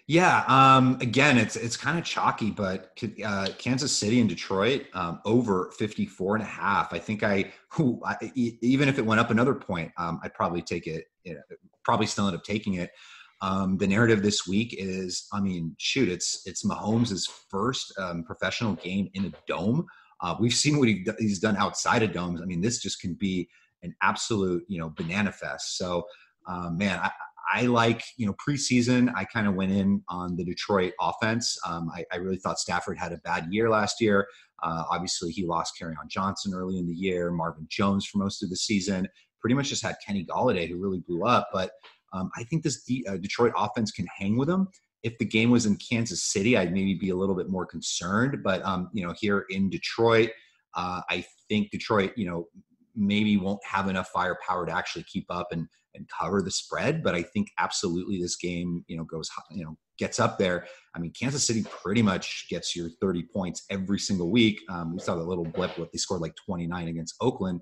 Yeah. 0.09 0.45
Um, 0.47 0.99
again, 1.01 1.37
it's 1.37 1.57
it's 1.57 1.77
kind 1.77 1.99
of 1.99 2.05
chalky, 2.05 2.51
but 2.51 2.97
uh, 3.25 3.49
Kansas 3.59 3.97
City 3.97 4.21
and 4.21 4.29
Detroit 4.29 4.87
um, 4.95 5.21
over 5.25 5.73
54 5.77 6.37
and 6.37 6.45
a 6.45 6.47
half. 6.47 6.93
I 6.93 6.99
think 7.01 7.25
I, 7.25 7.53
who, 7.73 8.01
even 8.35 8.89
if 8.89 8.99
it 8.99 9.05
went 9.05 9.21
up 9.21 9.31
another 9.31 9.55
point, 9.55 9.91
um, 9.97 10.21
I'd 10.23 10.35
probably 10.35 10.63
take 10.63 10.87
it. 10.87 11.07
You 11.25 11.35
know, 11.35 11.41
probably 11.85 12.07
still 12.07 12.29
end 12.29 12.37
up 12.37 12.45
taking 12.45 12.75
it. 12.75 12.91
Um, 13.43 13.77
the 13.79 13.87
narrative 13.87 14.23
this 14.23 14.47
week 14.47 14.75
is, 14.79 15.27
I 15.33 15.41
mean, 15.41 15.75
shoot, 15.79 16.09
it's 16.09 16.43
it's 16.47 16.65
Mahomes' 16.65 17.29
first 17.51 17.93
um, 17.99 18.23
professional 18.23 18.75
game 18.75 19.11
in 19.15 19.27
a 19.27 19.33
dome. 19.49 19.87
Uh, 20.21 20.35
we've 20.41 20.55
seen 20.55 20.79
what 20.79 20.89
he, 20.89 21.07
he's 21.19 21.39
done 21.39 21.57
outside 21.57 22.03
of 22.03 22.13
domes. 22.13 22.41
I 22.41 22.45
mean, 22.45 22.61
this 22.61 22.79
just 22.81 23.01
can 23.01 23.15
be 23.15 23.49
an 23.83 23.95
absolute, 24.03 24.65
you 24.69 24.79
know, 24.79 24.91
banana 24.97 25.33
fest. 25.33 25.77
So, 25.77 26.07
um, 26.49 26.79
man, 26.79 26.99
I, 27.01 27.11
I, 27.53 27.63
like, 27.67 28.03
you 28.17 28.27
know, 28.27 28.35
preseason, 28.35 29.13
I 29.15 29.25
kind 29.25 29.47
of 29.47 29.55
went 29.55 29.73
in 29.73 30.03
on 30.09 30.37
the 30.37 30.45
Detroit 30.45 30.93
offense. 31.01 31.59
Um, 31.67 31.91
I, 31.95 32.05
I, 32.13 32.17
really 32.17 32.39
thought 32.39 32.59
Stafford 32.59 32.99
had 32.99 33.13
a 33.13 33.19
bad 33.19 33.47
year 33.51 33.71
last 33.71 34.01
year. 34.01 34.27
Uh, 34.63 34.85
obviously, 34.91 35.31
he 35.31 35.47
lost 35.47 35.75
Kerryon 35.81 36.09
Johnson 36.09 36.55
early 36.55 36.79
in 36.79 36.87
the 36.87 36.95
year, 36.95 37.31
Marvin 37.31 37.67
Jones 37.69 38.07
for 38.07 38.19
most 38.19 38.43
of 38.43 38.51
the 38.51 38.57
season. 38.57 39.07
Pretty 39.41 39.55
much 39.55 39.69
just 39.69 39.83
had 39.83 39.97
Kenny 40.05 40.25
Golladay, 40.25 40.69
who 40.69 40.79
really 40.79 41.01
blew 41.07 41.25
up. 41.25 41.49
But 41.53 41.73
um, 42.13 42.31
I 42.37 42.43
think 42.45 42.63
this 42.63 42.83
D, 42.83 43.05
uh, 43.09 43.17
Detroit 43.19 43.53
offense 43.57 43.93
can 43.93 44.07
hang 44.19 44.37
with 44.37 44.49
him 44.49 44.69
if 45.07 45.17
the 45.19 45.25
game 45.25 45.53
was 45.53 45.67
in 45.67 45.77
Kansas 45.77 46.25
City, 46.25 46.57
I'd 46.57 46.73
maybe 46.73 46.95
be 46.95 47.11
a 47.11 47.17
little 47.17 47.37
bit 47.37 47.49
more 47.49 47.65
concerned. 47.65 48.43
But 48.43 48.65
um, 48.65 48.91
you 48.93 49.07
know, 49.07 49.15
here 49.21 49.47
in 49.51 49.71
Detroit, 49.71 50.31
uh, 50.75 51.01
I 51.09 51.25
think 51.49 51.71
Detroit, 51.71 52.13
you 52.17 52.29
know, 52.29 52.49
maybe 52.97 53.37
won't 53.37 53.65
have 53.65 53.89
enough 53.89 54.09
firepower 54.09 54.67
to 54.67 54.73
actually 54.73 55.05
keep 55.05 55.27
up 55.31 55.49
and 55.53 55.69
and 55.95 56.09
cover 56.09 56.43
the 56.43 56.51
spread. 56.51 57.05
But 57.05 57.15
I 57.15 57.23
think 57.23 57.49
absolutely 57.61 58.21
this 58.21 58.35
game, 58.35 58.85
you 58.89 58.97
know, 58.97 59.05
goes 59.05 59.31
you 59.53 59.65
know 59.65 59.77
gets 59.97 60.19
up 60.19 60.39
there. 60.39 60.67
I 60.97 60.99
mean, 60.99 61.13
Kansas 61.13 61.47
City 61.47 61.65
pretty 61.71 62.03
much 62.03 62.49
gets 62.51 62.75
your 62.75 62.91
30 63.01 63.29
points 63.33 63.65
every 63.71 64.01
single 64.01 64.31
week. 64.31 64.61
Um, 64.69 64.95
we 64.95 64.99
saw 64.99 65.15
the 65.15 65.23
little 65.23 65.45
blip 65.45 65.79
what 65.79 65.93
they 65.93 65.99
scored 65.99 66.21
like 66.21 66.35
29 66.45 66.89
against 66.89 67.15
Oakland. 67.21 67.61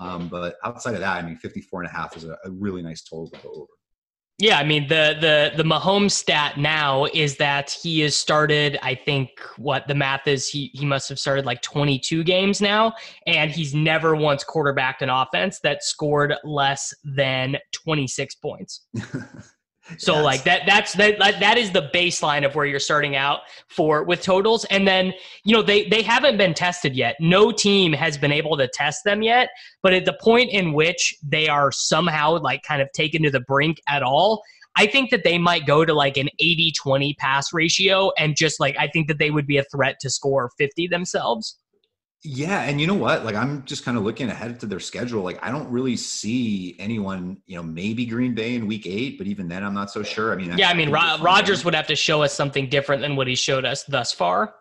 Um, 0.00 0.28
but 0.28 0.56
outside 0.64 0.94
of 0.94 1.00
that, 1.00 1.22
I 1.22 1.26
mean, 1.26 1.36
54 1.36 1.82
and 1.82 1.90
a 1.90 1.92
half 1.92 2.16
is 2.16 2.24
a, 2.24 2.38
a 2.44 2.50
really 2.50 2.82
nice 2.82 3.02
total 3.02 3.30
to 3.30 3.38
go 3.42 3.50
over. 3.54 3.75
Yeah, 4.38 4.58
I 4.58 4.64
mean 4.64 4.86
the 4.86 5.16
the 5.18 5.52
the 5.56 5.62
Mahomes 5.62 6.10
stat 6.10 6.58
now 6.58 7.06
is 7.06 7.38
that 7.38 7.70
he 7.70 8.00
has 8.00 8.14
started. 8.14 8.78
I 8.82 8.94
think 8.94 9.30
what 9.56 9.88
the 9.88 9.94
math 9.94 10.26
is, 10.26 10.46
he 10.46 10.70
he 10.74 10.84
must 10.84 11.08
have 11.08 11.18
started 11.18 11.46
like 11.46 11.62
22 11.62 12.22
games 12.22 12.60
now, 12.60 12.92
and 13.26 13.50
he's 13.50 13.74
never 13.74 14.14
once 14.14 14.44
quarterbacked 14.44 15.00
an 15.00 15.08
offense 15.08 15.60
that 15.60 15.82
scored 15.82 16.34
less 16.44 16.92
than 17.02 17.56
26 17.72 18.34
points. 18.34 18.86
So 19.98 20.14
yes. 20.14 20.24
like 20.24 20.44
that 20.44 20.62
that's 20.66 20.92
that 20.94 21.18
that 21.18 21.58
is 21.58 21.70
the 21.70 21.90
baseline 21.94 22.44
of 22.44 22.54
where 22.54 22.66
you're 22.66 22.80
starting 22.80 23.14
out 23.14 23.40
for 23.68 24.02
with 24.02 24.20
totals 24.20 24.64
and 24.66 24.86
then 24.86 25.12
you 25.44 25.54
know 25.54 25.62
they 25.62 25.88
they 25.88 26.02
haven't 26.02 26.36
been 26.36 26.54
tested 26.54 26.96
yet. 26.96 27.16
No 27.20 27.52
team 27.52 27.92
has 27.92 28.18
been 28.18 28.32
able 28.32 28.56
to 28.56 28.68
test 28.68 29.04
them 29.04 29.22
yet, 29.22 29.50
but 29.82 29.92
at 29.92 30.04
the 30.04 30.16
point 30.20 30.50
in 30.50 30.72
which 30.72 31.14
they 31.22 31.48
are 31.48 31.70
somehow 31.70 32.38
like 32.38 32.62
kind 32.62 32.82
of 32.82 32.90
taken 32.92 33.22
to 33.22 33.30
the 33.30 33.40
brink 33.40 33.78
at 33.88 34.02
all, 34.02 34.42
I 34.76 34.86
think 34.86 35.10
that 35.10 35.24
they 35.24 35.38
might 35.38 35.66
go 35.66 35.84
to 35.84 35.94
like 35.94 36.16
an 36.16 36.28
80-20 36.42 37.16
pass 37.16 37.52
ratio 37.52 38.10
and 38.18 38.36
just 38.36 38.60
like 38.60 38.76
I 38.78 38.88
think 38.88 39.08
that 39.08 39.18
they 39.18 39.30
would 39.30 39.46
be 39.46 39.58
a 39.58 39.64
threat 39.64 39.96
to 40.00 40.10
score 40.10 40.50
50 40.58 40.88
themselves. 40.88 41.58
Yeah, 42.24 42.62
and 42.62 42.80
you 42.80 42.86
know 42.86 42.94
what? 42.94 43.24
Like 43.24 43.34
I'm 43.34 43.64
just 43.64 43.84
kind 43.84 43.96
of 43.96 44.02
looking 44.02 44.28
ahead 44.28 44.58
to 44.60 44.66
their 44.66 44.80
schedule. 44.80 45.22
Like 45.22 45.38
I 45.42 45.50
don't 45.50 45.68
really 45.70 45.96
see 45.96 46.74
anyone, 46.78 47.40
you 47.46 47.56
know, 47.56 47.62
maybe 47.62 48.04
Green 48.06 48.34
Bay 48.34 48.54
in 48.54 48.66
week 48.66 48.86
8, 48.86 49.18
but 49.18 49.26
even 49.26 49.48
then 49.48 49.62
I'm 49.62 49.74
not 49.74 49.90
so 49.90 50.02
sure. 50.02 50.32
I 50.32 50.36
mean, 50.36 50.56
Yeah, 50.58 50.70
I 50.70 50.74
mean 50.74 50.90
Ro- 50.90 51.18
Rodgers 51.20 51.64
would 51.64 51.74
have 51.74 51.86
to 51.88 51.96
show 51.96 52.22
us 52.22 52.34
something 52.34 52.68
different 52.68 53.02
than 53.02 53.16
what 53.16 53.26
he 53.26 53.34
showed 53.34 53.64
us 53.64 53.84
thus 53.84 54.12
far. 54.12 54.54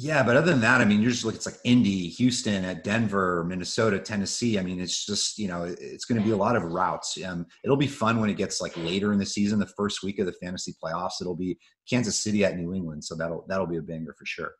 Yeah, 0.00 0.22
but 0.22 0.36
other 0.36 0.52
than 0.52 0.60
that, 0.60 0.80
I 0.80 0.84
mean, 0.84 1.00
you're 1.00 1.10
just 1.10 1.24
looking. 1.24 1.38
It's 1.38 1.46
like 1.46 1.58
Indy, 1.64 2.08
Houston, 2.08 2.64
at 2.64 2.84
Denver, 2.84 3.42
Minnesota, 3.42 3.98
Tennessee. 3.98 4.56
I 4.56 4.62
mean, 4.62 4.78
it's 4.78 5.04
just 5.04 5.38
you 5.38 5.48
know, 5.48 5.64
it's 5.64 6.04
going 6.04 6.20
to 6.20 6.24
be 6.24 6.32
a 6.32 6.36
lot 6.36 6.54
of 6.54 6.62
routes. 6.62 7.18
Um, 7.24 7.46
it'll 7.64 7.76
be 7.76 7.88
fun 7.88 8.20
when 8.20 8.30
it 8.30 8.36
gets 8.36 8.60
like 8.60 8.76
later 8.76 9.12
in 9.12 9.18
the 9.18 9.26
season, 9.26 9.58
the 9.58 9.66
first 9.66 10.04
week 10.04 10.20
of 10.20 10.26
the 10.26 10.34
fantasy 10.34 10.74
playoffs. 10.80 11.20
It'll 11.20 11.34
be 11.34 11.58
Kansas 11.90 12.16
City 12.16 12.44
at 12.44 12.56
New 12.56 12.74
England, 12.74 13.02
so 13.02 13.16
that'll 13.16 13.44
that'll 13.48 13.66
be 13.66 13.78
a 13.78 13.82
banger 13.82 14.14
for 14.16 14.24
sure. 14.24 14.52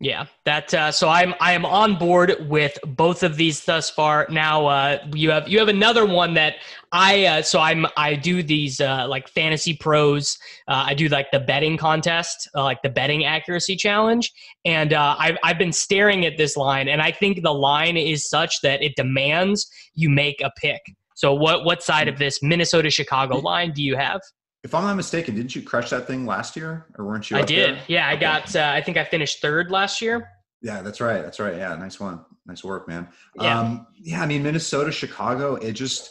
Yeah, 0.00 0.26
that. 0.44 0.72
Uh, 0.72 0.92
so 0.92 1.08
I'm 1.08 1.34
I 1.40 1.54
am 1.54 1.64
on 1.64 1.96
board 1.98 2.48
with 2.48 2.78
both 2.86 3.24
of 3.24 3.36
these 3.36 3.64
thus 3.64 3.90
far. 3.90 4.28
Now 4.30 4.66
uh, 4.66 5.04
you 5.12 5.30
have 5.30 5.48
you 5.48 5.58
have 5.58 5.66
another 5.66 6.06
one 6.06 6.34
that 6.34 6.56
I 6.92 7.24
uh, 7.24 7.42
so 7.42 7.58
I'm 7.58 7.84
I 7.96 8.14
do 8.14 8.44
these 8.44 8.80
uh, 8.80 9.08
like 9.08 9.26
fantasy 9.26 9.74
pros. 9.74 10.38
Uh, 10.68 10.84
I 10.86 10.94
do 10.94 11.08
like 11.08 11.32
the 11.32 11.40
betting 11.40 11.76
contest, 11.76 12.48
uh, 12.54 12.62
like 12.62 12.80
the 12.82 12.88
betting 12.88 13.24
accuracy 13.24 13.74
challenge, 13.74 14.32
and 14.64 14.92
uh, 14.92 15.16
I've 15.18 15.36
I've 15.42 15.58
been 15.58 15.72
staring 15.72 16.24
at 16.26 16.36
this 16.36 16.56
line, 16.56 16.86
and 16.86 17.02
I 17.02 17.10
think 17.10 17.42
the 17.42 17.54
line 17.54 17.96
is 17.96 18.28
such 18.28 18.60
that 18.60 18.80
it 18.80 18.94
demands 18.94 19.68
you 19.94 20.10
make 20.10 20.40
a 20.40 20.52
pick. 20.56 20.80
So 21.14 21.34
what 21.34 21.64
what 21.64 21.82
side 21.82 22.06
of 22.06 22.18
this 22.18 22.40
Minnesota 22.40 22.88
Chicago 22.88 23.38
line 23.38 23.72
do 23.72 23.82
you 23.82 23.96
have? 23.96 24.20
If 24.64 24.74
I'm 24.74 24.82
not 24.84 24.96
mistaken, 24.96 25.34
didn't 25.36 25.54
you 25.54 25.62
crush 25.62 25.90
that 25.90 26.06
thing 26.06 26.26
last 26.26 26.56
year, 26.56 26.86
or 26.98 27.04
weren't 27.06 27.30
you? 27.30 27.36
I 27.36 27.42
did. 27.42 27.76
there? 27.76 27.84
Yeah, 27.86 28.08
I 28.08 28.12
Okay. 28.12 28.20
got. 28.20 28.56
Uh, 28.56 28.70
I 28.74 28.80
think 28.82 28.96
I 28.96 29.04
finished 29.04 29.40
third 29.40 29.70
last 29.70 30.02
year. 30.02 30.28
Yeah, 30.62 30.82
that's 30.82 31.00
right. 31.00 31.22
That's 31.22 31.38
right. 31.38 31.56
Yeah, 31.56 31.76
nice 31.76 32.00
one. 32.00 32.24
Nice 32.46 32.64
work, 32.64 32.88
man. 32.88 33.08
Yeah. 33.36 33.58
Um, 33.58 33.86
yeah, 33.96 34.20
I 34.22 34.26
mean 34.26 34.42
Minnesota, 34.42 34.90
Chicago, 34.90 35.54
it 35.56 35.72
just, 35.72 36.10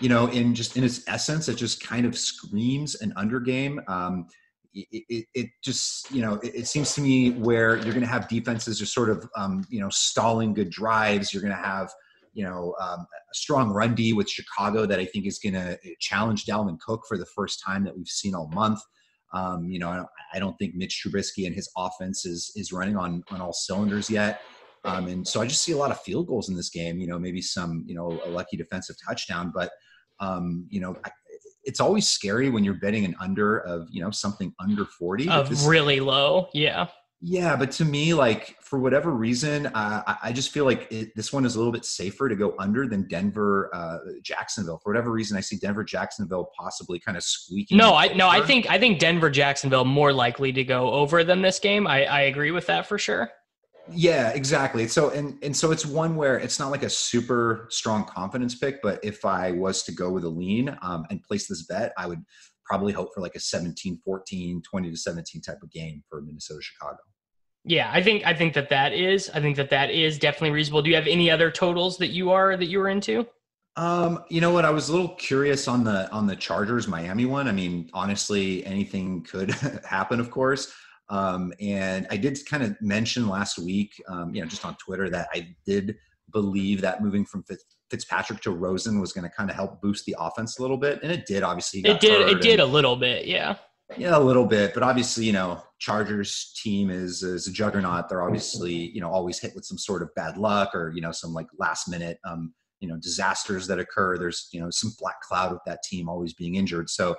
you 0.00 0.08
know, 0.08 0.28
in 0.28 0.54
just 0.54 0.76
in 0.76 0.84
its 0.84 1.02
essence, 1.08 1.48
it 1.48 1.56
just 1.56 1.82
kind 1.82 2.06
of 2.06 2.16
screams 2.16 2.94
an 3.00 3.12
undergame. 3.16 3.78
Um, 3.88 4.26
it, 4.74 5.04
it, 5.08 5.26
it 5.34 5.46
just, 5.64 6.10
you 6.12 6.22
know, 6.22 6.34
it, 6.34 6.54
it 6.54 6.66
seems 6.68 6.94
to 6.94 7.00
me 7.00 7.30
where 7.32 7.76
you're 7.76 7.94
going 7.94 8.02
to 8.02 8.06
have 8.06 8.28
defenses 8.28 8.78
just 8.78 8.94
sort 8.94 9.10
of, 9.10 9.28
um, 9.34 9.66
you 9.68 9.80
know, 9.80 9.88
stalling 9.88 10.54
good 10.54 10.70
drives. 10.70 11.32
You're 11.34 11.42
going 11.42 11.56
to 11.56 11.60
have, 11.60 11.90
you 12.38 12.44
know, 12.44 12.72
um, 12.80 13.00
a 13.00 13.34
strong 13.34 13.70
run 13.70 13.96
D 13.96 14.12
with 14.12 14.30
Chicago 14.30 14.86
that 14.86 15.00
I 15.00 15.04
think 15.04 15.26
is 15.26 15.40
going 15.40 15.54
to 15.54 15.76
challenge 15.98 16.46
Dalvin 16.46 16.78
Cook 16.78 17.02
for 17.08 17.18
the 17.18 17.26
first 17.34 17.60
time 17.66 17.82
that 17.82 17.96
we've 17.96 18.06
seen 18.06 18.32
all 18.32 18.48
month. 18.54 18.78
Um, 19.34 19.68
you 19.68 19.80
know, 19.80 19.90
I 19.90 19.96
don't, 19.96 20.08
I 20.34 20.38
don't 20.38 20.56
think 20.56 20.76
Mitch 20.76 21.02
Trubisky 21.04 21.46
and 21.46 21.54
his 21.54 21.68
offense 21.76 22.24
is 22.24 22.52
is 22.54 22.72
running 22.72 22.96
on 22.96 23.24
on 23.30 23.40
all 23.40 23.52
cylinders 23.52 24.08
yet. 24.08 24.42
Um, 24.84 25.08
and 25.08 25.26
so 25.26 25.40
I 25.40 25.48
just 25.48 25.64
see 25.64 25.72
a 25.72 25.76
lot 25.76 25.90
of 25.90 26.00
field 26.00 26.28
goals 26.28 26.48
in 26.48 26.54
this 26.54 26.70
game. 26.70 27.00
You 27.00 27.08
know, 27.08 27.18
maybe 27.18 27.42
some 27.42 27.84
you 27.88 27.96
know 27.96 28.20
a 28.24 28.30
lucky 28.30 28.56
defensive 28.56 28.94
touchdown, 29.06 29.50
but 29.52 29.72
um, 30.20 30.64
you 30.70 30.80
know, 30.80 30.96
I, 31.04 31.10
it's 31.64 31.80
always 31.80 32.08
scary 32.08 32.50
when 32.50 32.62
you're 32.62 32.74
betting 32.74 33.04
an 33.04 33.16
under 33.20 33.58
of 33.58 33.88
you 33.90 34.00
know 34.00 34.12
something 34.12 34.54
under 34.60 34.84
forty. 34.84 35.28
Of 35.28 35.66
really 35.66 35.98
low. 35.98 36.50
Yeah. 36.54 36.86
Yeah, 37.20 37.56
but 37.56 37.72
to 37.72 37.84
me, 37.84 38.14
like 38.14 38.56
for 38.62 38.78
whatever 38.78 39.10
reason, 39.10 39.66
uh, 39.66 40.14
I, 40.22 40.30
just 40.30 40.52
feel 40.52 40.64
like 40.64 40.86
it, 40.90 41.16
this 41.16 41.32
one 41.32 41.44
is 41.44 41.56
a 41.56 41.58
little 41.58 41.72
bit 41.72 41.84
safer 41.84 42.28
to 42.28 42.36
go 42.36 42.54
under 42.60 42.86
than 42.86 43.08
Denver, 43.08 43.70
uh, 43.74 43.98
Jacksonville. 44.22 44.78
For 44.78 44.92
whatever 44.92 45.10
reason, 45.10 45.36
I 45.36 45.40
see 45.40 45.56
Denver, 45.56 45.82
Jacksonville 45.82 46.50
possibly 46.56 47.00
kind 47.00 47.16
of 47.16 47.24
squeaking. 47.24 47.76
No, 47.76 47.94
I 47.96 48.12
no, 48.14 48.28
I 48.28 48.40
think 48.40 48.70
I 48.70 48.78
think 48.78 49.00
Denver 49.00 49.30
Jacksonville 49.30 49.84
more 49.84 50.12
likely 50.12 50.52
to 50.52 50.62
go 50.62 50.92
over 50.92 51.24
than 51.24 51.42
this 51.42 51.58
game. 51.58 51.88
I, 51.88 52.04
I 52.04 52.20
agree 52.22 52.52
with 52.52 52.66
that 52.66 52.86
for 52.86 52.98
sure. 52.98 53.30
Yeah, 53.90 54.30
exactly. 54.30 54.86
So 54.86 55.10
and 55.10 55.38
and 55.42 55.56
so 55.56 55.72
it's 55.72 55.84
one 55.84 56.14
where 56.14 56.38
it's 56.38 56.60
not 56.60 56.70
like 56.70 56.84
a 56.84 56.90
super 56.90 57.66
strong 57.70 58.04
confidence 58.04 58.54
pick, 58.54 58.80
but 58.80 59.00
if 59.02 59.24
I 59.24 59.50
was 59.50 59.82
to 59.84 59.92
go 59.92 60.10
with 60.10 60.22
a 60.22 60.28
lean 60.28 60.76
um, 60.82 61.04
and 61.10 61.20
place 61.22 61.48
this 61.48 61.64
bet, 61.64 61.92
I 61.98 62.06
would 62.06 62.22
probably 62.68 62.92
hope 62.92 63.10
for 63.14 63.20
like 63.20 63.34
a 63.34 63.40
17 63.40 64.00
14 64.04 64.62
20 64.62 64.90
to 64.90 64.96
17 64.96 65.42
type 65.42 65.62
of 65.62 65.70
game 65.70 66.02
for 66.08 66.20
Minnesota 66.20 66.60
Chicago. 66.62 66.98
Yeah, 67.64 67.90
I 67.92 68.02
think 68.02 68.24
I 68.26 68.34
think 68.34 68.54
that 68.54 68.68
that 68.70 68.92
is 68.92 69.30
I 69.34 69.40
think 69.40 69.56
that 69.56 69.70
that 69.70 69.90
is 69.90 70.18
definitely 70.18 70.50
reasonable. 70.50 70.82
Do 70.82 70.90
you 70.90 70.96
have 70.96 71.06
any 71.06 71.30
other 71.30 71.50
totals 71.50 71.98
that 71.98 72.08
you 72.08 72.30
are 72.30 72.56
that 72.56 72.66
you 72.66 72.78
were 72.78 72.88
into? 72.88 73.26
Um, 73.76 74.24
you 74.28 74.40
know 74.40 74.50
what? 74.50 74.64
I 74.64 74.70
was 74.70 74.88
a 74.88 74.92
little 74.92 75.14
curious 75.16 75.68
on 75.68 75.84
the 75.84 76.10
on 76.10 76.26
the 76.26 76.36
Chargers 76.36 76.88
Miami 76.88 77.26
one. 77.26 77.46
I 77.46 77.52
mean, 77.52 77.90
honestly, 77.94 78.64
anything 78.66 79.22
could 79.22 79.50
happen, 79.84 80.18
of 80.20 80.30
course. 80.30 80.72
Um, 81.10 81.52
and 81.60 82.06
I 82.10 82.16
did 82.16 82.38
kind 82.46 82.62
of 82.62 82.76
mention 82.82 83.28
last 83.28 83.58
week, 83.58 83.92
um, 84.08 84.34
you 84.34 84.42
know, 84.42 84.48
just 84.48 84.64
on 84.64 84.76
Twitter 84.76 85.08
that 85.10 85.28
I 85.32 85.54
did 85.64 85.96
believe 86.32 86.80
that 86.82 87.02
moving 87.02 87.24
from 87.24 87.44
Fitzpatrick 87.90 88.40
to 88.42 88.50
Rosen 88.50 89.00
was 89.00 89.12
going 89.12 89.28
to 89.28 89.34
kind 89.34 89.48
of 89.50 89.56
help 89.56 89.80
boost 89.80 90.04
the 90.04 90.14
offense 90.18 90.58
a 90.58 90.62
little 90.62 90.76
bit, 90.76 91.00
and 91.02 91.10
it 91.10 91.26
did. 91.26 91.42
Obviously, 91.42 91.80
It 91.80 92.00
did 92.00 92.28
it 92.28 92.40
did 92.40 92.60
a 92.60 92.66
little 92.66 92.96
bit, 92.96 93.26
yeah. 93.26 93.56
yeah, 93.96 94.16
a 94.16 94.20
little 94.20 94.44
bit, 94.44 94.74
but 94.74 94.82
obviously, 94.82 95.24
you 95.24 95.32
know, 95.32 95.62
Chargers 95.78 96.52
team 96.62 96.90
is 96.90 97.22
is 97.22 97.46
a 97.46 97.52
juggernaut. 97.52 98.08
They're 98.08 98.22
obviously, 98.22 98.74
you 98.74 99.00
know, 99.00 99.10
always 99.10 99.38
hit 99.38 99.54
with 99.54 99.64
some 99.64 99.78
sort 99.78 100.02
of 100.02 100.14
bad 100.14 100.36
luck 100.36 100.74
or 100.74 100.92
you 100.94 101.00
know 101.00 101.12
some 101.12 101.32
like 101.32 101.46
last 101.58 101.88
minute, 101.88 102.18
um, 102.24 102.52
you 102.80 102.88
know, 102.88 102.96
disasters 102.96 103.66
that 103.68 103.78
occur. 103.78 104.18
There's 104.18 104.48
you 104.52 104.60
know 104.60 104.68
some 104.70 104.92
black 104.98 105.20
cloud 105.22 105.52
with 105.52 105.62
that 105.66 105.82
team 105.82 106.08
always 106.08 106.34
being 106.34 106.56
injured. 106.56 106.90
So, 106.90 107.16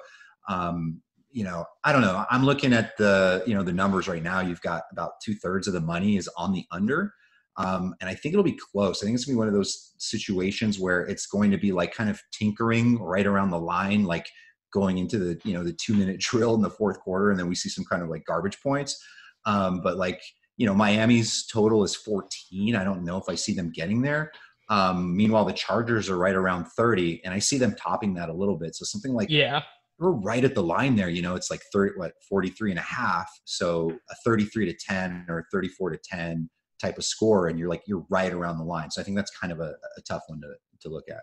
um, 0.47 1.01
you 1.31 1.43
know, 1.43 1.65
I 1.83 1.91
don't 1.91 2.01
know. 2.01 2.25
I'm 2.29 2.45
looking 2.45 2.73
at 2.73 2.95
the 2.97 3.43
you 3.47 3.55
know 3.55 3.63
the 3.63 3.73
numbers 3.73 4.07
right 4.07 4.23
now. 4.23 4.41
You've 4.41 4.61
got 4.61 4.83
about 4.91 5.13
two 5.23 5.33
thirds 5.35 5.67
of 5.67 5.73
the 5.73 5.81
money 5.81 6.17
is 6.17 6.29
on 6.37 6.53
the 6.53 6.65
under. 6.71 7.13
Um, 7.59 7.93
and 7.99 8.09
I 8.09 8.15
think 8.15 8.33
it'll 8.33 8.43
be 8.43 8.57
close. 8.71 9.03
I 9.03 9.05
think 9.05 9.15
it's 9.15 9.25
gonna 9.25 9.35
be 9.35 9.39
one 9.39 9.47
of 9.49 9.53
those 9.53 9.93
situations 9.99 10.79
where 10.79 11.01
it's 11.01 11.27
going 11.27 11.51
to 11.51 11.57
be 11.57 11.71
like 11.71 11.93
kind 11.93 12.09
of 12.09 12.19
tinkering 12.31 12.97
right 12.99 13.27
around 13.27 13.51
the 13.51 13.59
line, 13.59 14.05
like 14.05 14.27
going 14.71 14.97
into 14.97 15.19
the 15.19 15.39
you 15.43 15.53
know 15.53 15.63
the 15.63 15.73
two 15.73 15.93
minute 15.93 16.19
drill 16.29 16.55
in 16.55 16.61
the 16.61 16.69
fourth 16.69 16.99
quarter, 17.01 17.29
and 17.31 17.39
then 17.39 17.47
we 17.49 17.55
see 17.55 17.69
some 17.69 17.85
kind 17.85 18.01
of 18.01 18.09
like 18.09 18.23
garbage 18.25 18.59
points. 18.61 18.97
Um, 19.45 19.81
but 19.81 19.97
like 19.97 20.21
you 20.57 20.65
know, 20.65 20.73
Miami's 20.73 21.45
total 21.47 21.83
is 21.85 21.95
14. 21.95 22.75
I 22.75 22.83
don't 22.83 23.05
know 23.05 23.15
if 23.17 23.29
I 23.29 23.35
see 23.35 23.53
them 23.53 23.71
getting 23.71 24.01
there. 24.01 24.29
Um, 24.69 25.15
meanwhile, 25.15 25.45
the 25.45 25.53
Chargers 25.53 26.09
are 26.09 26.17
right 26.17 26.35
around 26.35 26.65
30, 26.65 27.21
and 27.23 27.33
I 27.33 27.39
see 27.39 27.57
them 27.57 27.75
topping 27.75 28.13
that 28.15 28.27
a 28.29 28.33
little 28.33 28.57
bit. 28.57 28.75
So 28.75 28.83
something 28.85 29.13
like 29.13 29.29
Yeah. 29.29 29.63
we're 29.99 30.11
right 30.11 30.43
at 30.43 30.55
the 30.55 30.61
line 30.63 30.95
there. 30.97 31.09
You 31.09 31.21
know, 31.21 31.35
it's 31.35 31.49
like 31.49 31.61
30, 31.73 31.97
what 31.97 32.11
43 32.27 32.71
and 32.71 32.79
a 32.79 32.83
half. 32.83 33.29
So 33.45 33.89
a 34.11 34.15
33 34.25 34.65
to 34.65 34.73
10 34.77 35.25
or 35.29 35.45
34 35.51 35.91
to 35.91 35.99
10 36.03 36.49
type 36.81 36.97
of 36.97 37.05
score, 37.05 37.47
and 37.47 37.59
you're 37.59 37.69
like 37.69 37.83
you're 37.85 38.05
right 38.09 38.31
around 38.31 38.57
the 38.57 38.63
line. 38.63 38.91
So 38.91 39.01
I 39.01 39.03
think 39.03 39.17
that's 39.17 39.31
kind 39.31 39.51
of 39.51 39.59
a, 39.59 39.75
a 39.97 40.01
tough 40.07 40.23
one 40.27 40.41
to 40.41 40.53
to 40.81 40.89
look 40.89 41.05
at. 41.09 41.21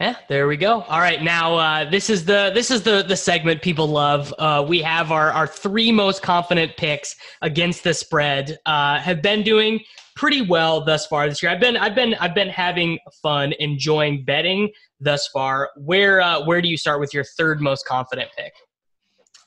Yeah, 0.00 0.16
there 0.28 0.46
we 0.46 0.58
go. 0.58 0.82
All 0.82 0.98
right, 0.98 1.22
now 1.22 1.54
uh, 1.54 1.90
this 1.90 2.10
is 2.10 2.24
the 2.26 2.52
this 2.54 2.70
is 2.70 2.82
the 2.82 3.02
the 3.02 3.16
segment 3.16 3.62
people 3.62 3.86
love. 3.86 4.32
Uh, 4.38 4.64
we 4.66 4.82
have 4.82 5.10
our 5.10 5.30
our 5.30 5.46
three 5.46 5.90
most 5.90 6.20
confident 6.22 6.76
picks 6.76 7.16
against 7.40 7.82
the 7.82 7.94
spread. 7.94 8.58
Uh, 8.66 8.98
have 8.98 9.22
been 9.22 9.42
doing 9.42 9.80
pretty 10.14 10.42
well 10.42 10.84
thus 10.84 11.06
far 11.06 11.28
this 11.28 11.42
year. 11.42 11.50
I've 11.50 11.60
been 11.60 11.78
I've 11.78 11.94
been 11.94 12.14
I've 12.14 12.34
been 12.34 12.50
having 12.50 12.98
fun, 13.22 13.54
enjoying 13.58 14.24
betting 14.24 14.70
thus 15.00 15.28
far. 15.28 15.70
Where 15.76 16.20
uh, 16.20 16.44
where 16.44 16.60
do 16.60 16.68
you 16.68 16.76
start 16.76 17.00
with 17.00 17.14
your 17.14 17.24
third 17.24 17.62
most 17.62 17.86
confident 17.86 18.28
pick? 18.36 18.52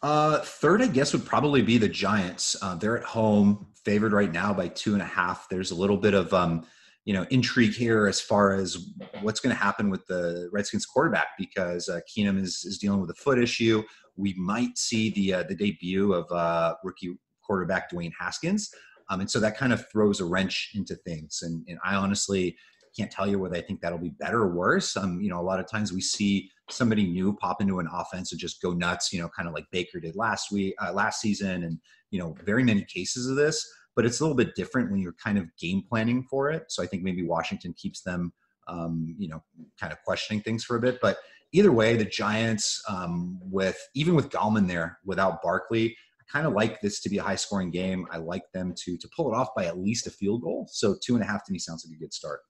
Uh, 0.02 0.40
third, 0.40 0.82
I 0.82 0.88
guess, 0.88 1.12
would 1.14 1.26
probably 1.26 1.62
be 1.62 1.78
the 1.78 1.90
Giants. 1.90 2.56
Uh, 2.62 2.74
they're 2.76 2.98
at 2.98 3.04
home, 3.04 3.68
favored 3.86 4.14
right 4.14 4.32
now 4.32 4.54
by 4.54 4.68
two 4.68 4.94
and 4.94 5.02
a 5.02 5.06
half. 5.06 5.48
There's 5.50 5.72
a 5.72 5.76
little 5.76 5.98
bit 5.98 6.14
of 6.14 6.34
um, 6.34 6.66
you 7.06 7.14
know 7.14 7.26
intrigue 7.30 7.74
here 7.74 8.08
as 8.08 8.22
far 8.22 8.54
as 8.54 8.92
what's 9.22 9.40
going 9.40 9.56
to 9.56 9.62
happen 9.62 9.90
with 9.90 10.06
the 10.08 10.50
Redskins 10.52 10.86
quarterback 10.86 11.30
because 11.38 11.90
uh, 11.90 12.00
Keenum 12.10 12.42
is 12.42 12.64
is 12.66 12.78
dealing 12.78 13.02
with 13.02 13.10
a 13.10 13.16
foot 13.16 13.40
issue. 13.40 13.84
We 14.16 14.34
might 14.38 14.78
see 14.78 15.12
the 15.12 15.34
uh, 15.36 15.44
the 15.44 15.56
debut 15.56 16.14
of 16.14 16.32
uh, 16.32 16.76
rookie 16.84 17.18
quarterback 17.42 17.92
Dwayne 17.92 18.12
Haskins, 18.20 18.70
um, 19.10 19.22
and 19.22 19.32
so 19.32 19.40
that 19.40 19.58
kind 19.58 19.74
of 19.74 19.90
throws 19.92 20.20
a 20.20 20.26
wrench 20.26 20.72
into 20.76 20.96
things. 20.96 21.40
And, 21.42 21.66
and 21.68 21.80
I 21.84 21.96
honestly 21.96 22.56
can't 22.96 23.12
tell 23.12 23.28
you 23.28 23.40
whether 23.40 23.56
I 23.56 23.62
think 23.62 23.82
that'll 23.82 23.98
be 23.98 24.10
better 24.20 24.42
or 24.42 24.54
worse. 24.54 24.96
Um, 24.98 25.22
you 25.22 25.30
know, 25.30 25.40
a 25.40 25.44
lot 25.44 25.60
of 25.60 25.70
times 25.70 25.94
we 25.94 26.02
see 26.02 26.50
somebody 26.72 27.06
new 27.06 27.34
pop 27.34 27.62
into 27.62 27.80
an 27.80 27.90
offense 27.92 28.32
and 28.32 28.40
just 28.40 28.62
go 28.62 28.74
nuts. 28.74 29.12
You 29.14 29.22
know, 29.22 29.30
kind 29.30 29.48
of 29.48 29.54
like 29.54 29.66
Baker 29.72 30.00
did 30.00 30.16
last 30.16 30.52
week, 30.52 30.76
uh, 30.82 30.94
last 30.94 31.22
season, 31.22 31.64
and 31.64 31.80
you 32.12 32.20
know, 32.20 32.36
very 32.44 32.64
many 32.64 32.84
cases 32.84 33.28
of 33.28 33.36
this. 33.36 33.66
But 33.96 34.06
it's 34.06 34.20
a 34.20 34.24
little 34.24 34.38
bit 34.38 34.56
different 34.56 34.92
when 34.92 35.02
you're 35.02 35.16
kind 35.24 35.38
of 35.38 35.46
game 35.60 35.84
planning 35.88 36.24
for 36.30 36.50
it. 36.50 36.66
So 36.70 36.82
I 36.82 36.86
think 36.86 37.04
maybe 37.04 37.24
Washington 37.24 37.74
keeps 37.78 38.02
them, 38.02 38.32
um, 38.68 39.16
you 39.18 39.28
know, 39.28 39.44
kind 39.80 39.92
of 39.92 40.02
questioning 40.04 40.42
things 40.42 40.64
for 40.64 40.78
a 40.78 40.80
bit. 40.80 41.00
But 41.02 41.18
either 41.52 41.72
way, 41.72 41.98
the 41.98 42.06
Giants, 42.06 42.82
um, 42.88 43.40
with 43.42 43.78
even 43.96 44.16
with 44.16 44.30
Gallman 44.30 44.68
there, 44.68 45.00
without 45.06 45.42
Barkley, 45.42 45.96
I 46.20 46.32
kind 46.32 46.48
of 46.48 46.54
like 46.54 46.80
this 46.82 47.02
to 47.02 47.10
be 47.10 47.18
a 47.18 47.24
high 47.24 47.36
scoring 47.36 47.72
game. 47.72 48.08
I 48.12 48.18
like 48.18 48.44
them 48.54 48.74
to 48.84 48.98
to 48.98 49.10
pull 49.16 49.34
it 49.34 49.36
off 49.36 49.50
by 49.56 49.66
at 49.66 49.80
least 49.80 50.08
a 50.08 50.12
field 50.12 50.44
goal. 50.44 50.68
So 50.72 50.96
two 51.04 51.16
and 51.16 51.24
a 51.24 51.28
half 51.28 51.44
to 51.46 51.52
me 51.52 51.60
sounds 51.60 51.86
like 51.86 51.96
a 51.96 52.00
good 52.00 52.14
start. 52.14 52.42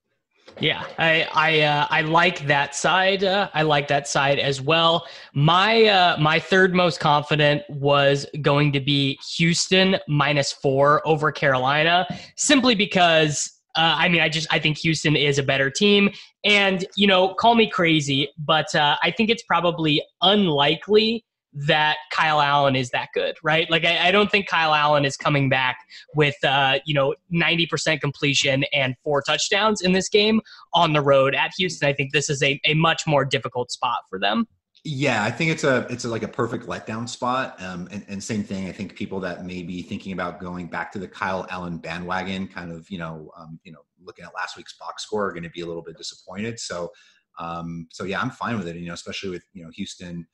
Yeah, 0.59 0.83
I 0.97 1.27
I 1.33 1.61
uh, 1.61 1.87
I 1.89 2.01
like 2.01 2.45
that 2.47 2.75
side. 2.75 3.23
Uh, 3.23 3.49
I 3.53 3.61
like 3.61 3.87
that 3.87 4.07
side 4.07 4.39
as 4.39 4.61
well. 4.61 5.07
My 5.33 5.85
uh, 5.85 6.17
my 6.19 6.39
third 6.39 6.73
most 6.73 6.99
confident 6.99 7.63
was 7.69 8.25
going 8.41 8.73
to 8.73 8.79
be 8.79 9.17
Houston 9.37 9.97
minus 10.07 10.51
four 10.51 11.01
over 11.07 11.31
Carolina, 11.31 12.05
simply 12.35 12.75
because 12.75 13.55
Uh, 13.75 13.95
I 14.03 14.09
mean, 14.09 14.19
I 14.19 14.29
just 14.29 14.47
I 14.51 14.59
think 14.59 14.79
Houston 14.79 15.15
is 15.15 15.37
a 15.37 15.43
better 15.43 15.69
team, 15.69 16.09
and 16.43 16.83
you 16.97 17.07
know, 17.07 17.35
call 17.35 17.55
me 17.55 17.69
crazy, 17.69 18.27
but 18.37 18.73
uh, 18.75 18.97
I 19.03 19.11
think 19.11 19.29
it's 19.29 19.43
probably 19.43 20.03
unlikely 20.21 21.23
that 21.53 21.97
Kyle 22.11 22.41
Allen 22.41 22.75
is 22.75 22.89
that 22.91 23.09
good, 23.13 23.35
right? 23.43 23.69
Like 23.69 23.85
I, 23.85 24.09
I 24.09 24.11
don't 24.11 24.29
think 24.29 24.47
Kyle 24.47 24.73
Allen 24.73 25.05
is 25.05 25.17
coming 25.17 25.49
back 25.49 25.77
with 26.15 26.35
uh, 26.43 26.79
you 26.85 26.93
know 26.93 27.15
ninety 27.29 27.65
percent 27.65 28.01
completion 28.01 28.65
and 28.73 28.95
four 29.03 29.21
touchdowns 29.21 29.81
in 29.81 29.93
this 29.93 30.09
game 30.09 30.41
on 30.73 30.93
the 30.93 31.01
road 31.01 31.35
at 31.35 31.51
Houston. 31.57 31.87
I 31.87 31.93
think 31.93 32.13
this 32.13 32.29
is 32.29 32.43
a, 32.43 32.59
a 32.65 32.73
much 32.75 33.03
more 33.07 33.25
difficult 33.25 33.71
spot 33.71 33.99
for 34.09 34.19
them. 34.19 34.45
Yeah, 34.85 35.23
I 35.23 35.31
think 35.31 35.51
it's 35.51 35.63
a 35.63 35.85
it's 35.89 36.05
a, 36.05 36.09
like 36.09 36.23
a 36.23 36.27
perfect 36.27 36.65
letdown 36.65 37.09
spot. 37.09 37.61
Um, 37.61 37.87
and, 37.91 38.05
and 38.07 38.23
same 38.23 38.43
thing. 38.43 38.67
I 38.67 38.71
think 38.71 38.95
people 38.95 39.19
that 39.21 39.45
may 39.45 39.61
be 39.63 39.81
thinking 39.81 40.13
about 40.13 40.39
going 40.39 40.67
back 40.67 40.91
to 40.93 40.99
the 40.99 41.07
Kyle 41.07 41.45
Allen 41.49 41.79
bandwagon, 41.79 42.47
kind 42.47 42.71
of 42.71 42.89
you 42.89 42.97
know 42.97 43.31
um, 43.37 43.59
you 43.63 43.71
know 43.71 43.79
looking 44.01 44.23
at 44.23 44.33
last 44.35 44.55
week's 44.55 44.77
box 44.77 45.03
score, 45.03 45.25
are 45.27 45.31
going 45.31 45.43
to 45.43 45.49
be 45.49 45.61
a 45.61 45.65
little 45.65 45.83
bit 45.83 45.97
disappointed. 45.97 46.59
So 46.59 46.91
um, 47.39 47.87
so 47.91 48.03
yeah, 48.03 48.21
I'm 48.21 48.29
fine 48.29 48.57
with 48.57 48.67
it. 48.67 48.77
You 48.77 48.87
know, 48.87 48.93
especially 48.93 49.31
with 49.31 49.43
you 49.53 49.63
know 49.63 49.69
Houston 49.75 50.25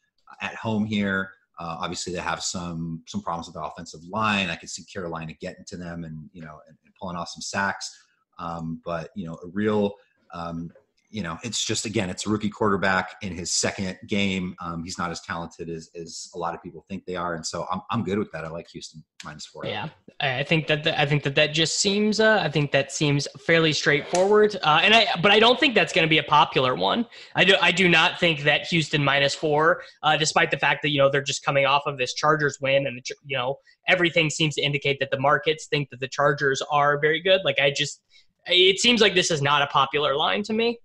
at 0.42 0.56
home 0.56 0.86
here. 0.86 1.32
Uh, 1.58 1.78
obviously, 1.80 2.12
they 2.14 2.20
have 2.20 2.44
some 2.44 3.02
some 3.08 3.22
problems 3.22 3.48
with 3.48 3.56
the 3.56 3.64
offensive 3.64 4.04
line. 4.10 4.50
I 4.50 4.56
could 4.56 4.70
see 4.70 4.84
Carolina 4.84 5.34
getting 5.40 5.66
to 5.66 5.78
them 5.78 6.04
and 6.04 6.30
you 6.34 6.42
know 6.42 6.60
and, 6.68 6.78
and 6.86 6.94
pulling 7.00 7.16
off 7.16 7.30
some 7.30 7.42
sacks. 7.42 7.98
Um, 8.38 8.82
but 8.84 9.10
you 9.16 9.26
know, 9.26 9.36
a 9.44 9.48
real 9.48 9.96
um, 10.34 10.72
you 11.16 11.24
know, 11.24 11.38
it's 11.44 11.64
just 11.64 11.86
again, 11.86 12.10
it's 12.10 12.28
a 12.28 12.30
rookie 12.30 12.50
quarterback 12.50 13.16
in 13.22 13.34
his 13.34 13.50
second 13.54 13.98
game. 14.06 14.54
Um, 14.60 14.84
he's 14.84 14.98
not 14.98 15.12
as 15.12 15.22
talented 15.22 15.70
as, 15.70 15.90
as 15.96 16.30
a 16.36 16.38
lot 16.38 16.54
of 16.54 16.62
people 16.62 16.86
think 16.90 17.06
they 17.06 17.16
are, 17.16 17.36
and 17.36 17.46
so 17.46 17.66
I'm 17.72 17.80
I'm 17.90 18.04
good 18.04 18.20
with 18.20 18.30
that. 18.34 18.44
I 18.44 18.50
like 18.50 18.68
Houston 18.72 19.02
minus 19.24 19.46
four. 19.46 19.66
Yeah, 19.66 19.88
I 20.20 20.44
think 20.44 20.68
that 20.68 20.84
the, 20.84 21.00
I 21.00 21.06
think 21.06 21.24
that 21.24 21.36
that 21.36 21.54
just 21.54 21.80
seems 21.80 22.20
uh, 22.20 22.42
I 22.44 22.50
think 22.50 22.74
that 22.74 22.92
seems 22.92 23.30
fairly 23.40 23.72
straightforward. 23.72 24.58
Uh, 24.62 24.82
and 24.84 24.94
I 24.94 25.08
but 25.22 25.32
I 25.32 25.40
don't 25.40 25.58
think 25.58 25.74
that's 25.74 25.94
going 25.94 26.04
to 26.04 26.10
be 26.10 26.18
a 26.18 26.24
popular 26.24 26.76
one. 26.76 27.06
I 27.34 27.46
do 27.46 27.56
I 27.62 27.72
do 27.72 27.88
not 27.88 28.20
think 28.20 28.42
that 28.42 28.68
Houston 28.68 29.02
minus 29.02 29.34
four, 29.34 29.84
uh, 30.04 30.18
despite 30.18 30.52
the 30.52 30.58
fact 30.58 30.82
that 30.82 30.90
you 30.90 30.98
know 30.98 31.10
they're 31.10 31.22
just 31.22 31.46
coming 31.46 31.66
off 31.66 31.84
of 31.86 31.98
this 31.98 32.14
Chargers 32.14 32.58
win, 32.60 32.88
and 32.88 33.02
you 33.26 33.38
know 33.38 33.56
everything 33.88 34.30
seems 34.30 34.56
to 34.56 34.62
indicate 34.62 35.00
that 35.00 35.12
the 35.12 35.20
markets 35.20 35.68
think 35.68 35.92
that 35.92 36.02
the 36.02 36.10
Chargers 36.10 36.62
are 36.70 37.00
very 37.00 37.22
good. 37.22 37.40
Like 37.46 37.58
I 37.58 37.72
just 37.72 38.02
it 38.48 38.80
seems 38.80 39.00
like 39.00 39.16
this 39.16 39.32
is 39.32 39.42
not 39.42 39.62
a 39.62 39.68
popular 39.68 40.18
line 40.18 40.44
to 40.44 40.52
me. 40.52 40.78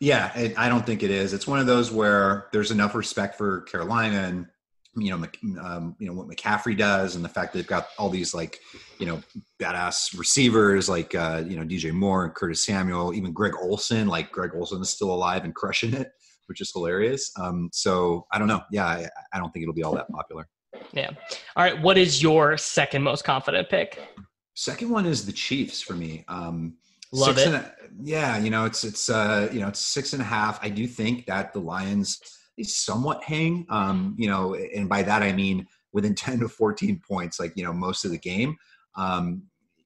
Yeah, 0.00 0.36
it, 0.38 0.58
I 0.58 0.68
don't 0.68 0.84
think 0.84 1.02
it 1.02 1.10
is. 1.10 1.32
It's 1.32 1.46
one 1.46 1.58
of 1.58 1.66
those 1.66 1.90
where 1.90 2.48
there's 2.52 2.70
enough 2.70 2.94
respect 2.94 3.36
for 3.36 3.62
Carolina 3.62 4.22
and 4.22 4.46
you 4.98 5.10
know, 5.10 5.26
um, 5.62 5.94
you 5.98 6.06
know 6.06 6.14
what 6.14 6.26
McCaffrey 6.26 6.76
does, 6.76 7.16
and 7.16 7.24
the 7.24 7.28
fact 7.28 7.52
that 7.52 7.58
they've 7.58 7.66
got 7.66 7.88
all 7.98 8.08
these 8.08 8.32
like, 8.32 8.60
you 8.98 9.06
know, 9.06 9.20
badass 9.60 10.18
receivers 10.18 10.88
like 10.88 11.14
uh, 11.14 11.42
you 11.46 11.56
know 11.56 11.64
DJ 11.64 11.92
Moore 11.92 12.24
and 12.24 12.34
Curtis 12.34 12.64
Samuel, 12.64 13.12
even 13.12 13.32
Greg 13.32 13.52
Olsen. 13.60 14.08
Like 14.08 14.32
Greg 14.32 14.52
Olsen 14.54 14.80
is 14.80 14.90
still 14.90 15.10
alive 15.10 15.44
and 15.44 15.54
crushing 15.54 15.92
it, 15.92 16.08
which 16.46 16.60
is 16.60 16.72
hilarious. 16.72 17.30
Um, 17.38 17.68
so 17.72 18.26
I 18.32 18.38
don't 18.38 18.48
know. 18.48 18.62
Yeah, 18.70 18.86
I, 18.86 19.06
I 19.34 19.38
don't 19.38 19.52
think 19.52 19.64
it'll 19.64 19.74
be 19.74 19.82
all 19.82 19.94
that 19.94 20.08
popular. 20.08 20.48
Yeah. 20.92 21.10
All 21.56 21.64
right. 21.64 21.80
What 21.80 21.98
is 21.98 22.22
your 22.22 22.56
second 22.56 23.02
most 23.02 23.24
confident 23.24 23.68
pick? 23.68 24.00
Second 24.54 24.88
one 24.88 25.04
is 25.04 25.26
the 25.26 25.32
Chiefs 25.32 25.82
for 25.82 25.92
me. 25.92 26.24
Um, 26.28 26.74
Love 27.12 27.38
it. 27.38 27.48
A, 27.48 27.72
yeah, 28.02 28.38
you 28.38 28.50
know, 28.50 28.64
it's 28.64 28.84
it's 28.84 29.08
uh, 29.08 29.48
you 29.52 29.60
know, 29.60 29.68
it's 29.68 29.80
six 29.80 30.12
and 30.12 30.22
a 30.22 30.24
half. 30.24 30.58
I 30.62 30.68
do 30.68 30.86
think 30.86 31.26
that 31.26 31.52
the 31.52 31.60
Lions 31.60 32.20
they 32.56 32.62
somewhat 32.62 33.22
hang. 33.22 33.66
Um, 33.68 34.14
you 34.18 34.28
know, 34.28 34.54
and 34.54 34.88
by 34.88 35.02
that 35.02 35.22
I 35.22 35.32
mean 35.32 35.66
within 35.92 36.14
10 36.16 36.40
to 36.40 36.48
14 36.48 37.00
points, 37.06 37.38
like, 37.40 37.52
you 37.56 37.64
know, 37.64 37.72
most 37.72 38.04
of 38.04 38.10
the 38.10 38.18
game. 38.18 38.56
Um, 38.96 39.42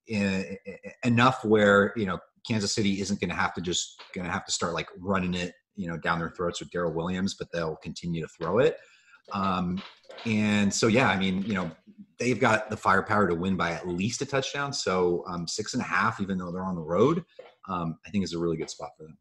in, 0.07 0.57
enough 1.05 1.45
where, 1.45 1.93
you 1.97 2.07
know, 2.07 2.19
Kansas 2.47 2.75
City 2.75 3.01
isn't 3.01 3.21
going 3.21 3.31
to 3.31 3.37
have 3.37 3.55
to 3.55 3.61
just 3.61 4.01
going 4.15 4.27
to 4.27 4.33
have 4.33 4.45
to 4.47 4.53
start 4.53 4.75
like 4.75 4.89
running 4.99 5.35
it, 5.35 5.53
you 5.77 5.89
know, 5.89 5.97
down 5.97 6.19
their 6.19 6.31
throats 6.31 6.61
with 6.61 6.71
Daryl 6.71 6.95
Williams, 6.95 7.37
but 7.39 7.49
they'll 7.53 7.77
continue 7.77 8.23
to 8.23 8.29
throw 8.29 8.59
it. 8.59 8.77
Um, 9.33 9.81
and 10.27 10.73
so, 10.73 10.89
yeah, 10.89 11.09
I 11.09 11.17
mean, 11.17 11.43
you 11.43 11.55
know, 11.55 11.71
they've 12.21 12.39
got 12.39 12.71
the 12.71 12.77
firepower 12.77 13.27
to 13.27 13.35
win 13.35 13.57
by 13.57 13.73
at 13.73 13.89
least 13.89 14.23
a 14.23 14.27
touchdown. 14.27 14.73
So 14.73 15.25
um, 15.27 15.49
six 15.49 15.73
and 15.73 15.83
a 15.83 15.87
half, 15.87 16.21
even 16.21 16.39
though 16.39 16.53
they're 16.53 16.63
on 16.65 16.77
the 16.77 16.83
road, 16.83 17.25
um, 17.69 17.99
I 18.07 18.11
think 18.11 18.23
is 18.23 18.35
a 18.35 18.39
really 18.39 18.59
good 18.59 18.71
spot 18.71 18.91
for 18.97 19.05
them. 19.05 19.19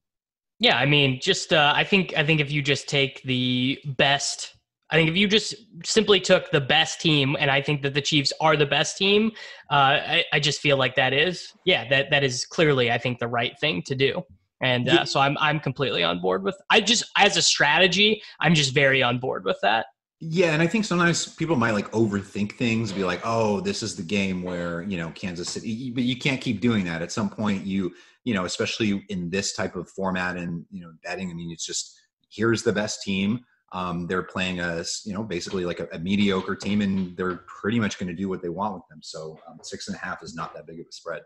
Yeah, 0.60 0.78
I 0.78 0.86
mean, 0.86 1.20
just 1.22 1.54
uh, 1.54 1.72
I 1.74 1.86
think 1.86 2.14
I 2.18 2.26
think 2.26 2.42
if 2.42 2.52
you 2.52 2.62
just 2.62 2.90
take 2.90 3.24
the 3.24 3.80
best, 3.98 4.56
I 4.90 4.96
think 4.96 5.10
if 5.10 5.16
you 5.16 5.26
just 5.26 5.56
simply 5.86 6.20
took 6.20 6.52
the 6.52 6.60
best 6.60 7.00
team, 7.00 7.38
and 7.40 7.50
I 7.50 7.62
think 7.62 7.82
that 7.84 7.94
the 7.94 8.02
Chiefs 8.02 8.34
are 8.42 8.58
the 8.58 8.66
best 8.66 8.98
team, 8.98 9.32
uh, 9.72 9.74
I, 9.74 10.26
I, 10.34 10.40
just 10.42 10.60
feel 10.60 10.76
like 10.76 10.96
that 10.96 11.14
is, 11.14 11.54
yeah, 11.66 11.88
that 11.88 12.10
that 12.12 12.26
is 12.26 12.46
clearly 12.46 12.92
I 12.92 12.98
think 12.98 13.20
the 13.20 13.28
right 13.30 13.58
thing 13.62 13.84
to 13.84 13.96
do. 13.96 14.22
And 14.62 14.90
uh, 14.90 15.06
so 15.06 15.22
I'm 15.22 15.38
I'm 15.38 15.62
completely 15.62 16.04
on 16.04 16.20
board 16.20 16.44
with. 16.44 16.58
I 16.70 16.82
just 16.82 17.06
as 17.18 17.38
a 17.38 17.42
strategy, 17.42 18.22
I'm 18.42 18.54
just 18.54 18.74
very 18.74 19.02
on 19.02 19.18
board 19.18 19.46
with 19.46 19.58
that. 19.62 19.86
Yeah, 20.22 20.52
and 20.52 20.62
I 20.62 20.68
think 20.68 20.84
sometimes 20.84 21.34
people 21.36 21.56
might 21.56 21.72
like 21.72 21.90
overthink 21.92 22.54
things, 22.54 22.92
be 22.92 23.06
like, 23.06 23.22
"Oh, 23.24 23.62
this 23.62 23.82
is 23.82 23.96
the 23.96 24.04
game 24.04 24.44
where 24.44 24.82
you 24.82 24.98
know 24.98 25.12
Kansas 25.12 25.50
City," 25.50 25.92
but 25.92 26.04
you 26.04 26.18
can't 26.18 26.42
keep 26.42 26.60
doing 26.60 26.84
that. 26.86 27.02
At 27.02 27.12
some 27.14 27.30
point, 27.30 27.66
you 27.66 27.94
you 28.26 28.34
know, 28.34 28.44
especially 28.44 29.06
in 29.08 29.30
this 29.30 29.54
type 29.54 29.78
of 29.78 29.90
format 29.90 30.36
and 30.36 30.66
you 30.72 30.82
know 30.82 30.92
betting. 31.04 31.32
I 31.32 31.34
mean, 31.34 31.52
it's 31.52 31.66
just 31.66 31.98
here's 32.30 32.64
the 32.64 32.74
best 32.74 33.02
team. 33.02 33.46
Um, 33.72 34.08
they're 34.08 34.24
playing 34.24 34.60
a 34.60 34.84
you 35.06 35.14
know 35.14 35.24
basically 35.24 35.64
like 35.64 35.80
a, 35.80 35.88
a 35.94 36.00
mediocre 36.00 36.56
team, 36.56 36.82
and 36.82 37.16
they're 37.16 37.38
pretty 37.62 37.80
much 37.80 37.98
going 37.98 38.10
to 38.10 38.16
do 38.16 38.28
what 38.28 38.42
they 38.42 38.50
want 38.50 38.74
with 38.74 38.84
them. 38.90 39.00
So 39.02 39.40
um, 39.48 39.60
six 39.64 39.88
and 39.88 39.96
a 39.96 40.00
half 40.00 40.22
is 40.22 40.36
not 40.36 40.54
that 40.54 40.68
big 40.68 40.82
of 40.82 40.88
a 40.90 40.92
spread. 40.92 41.22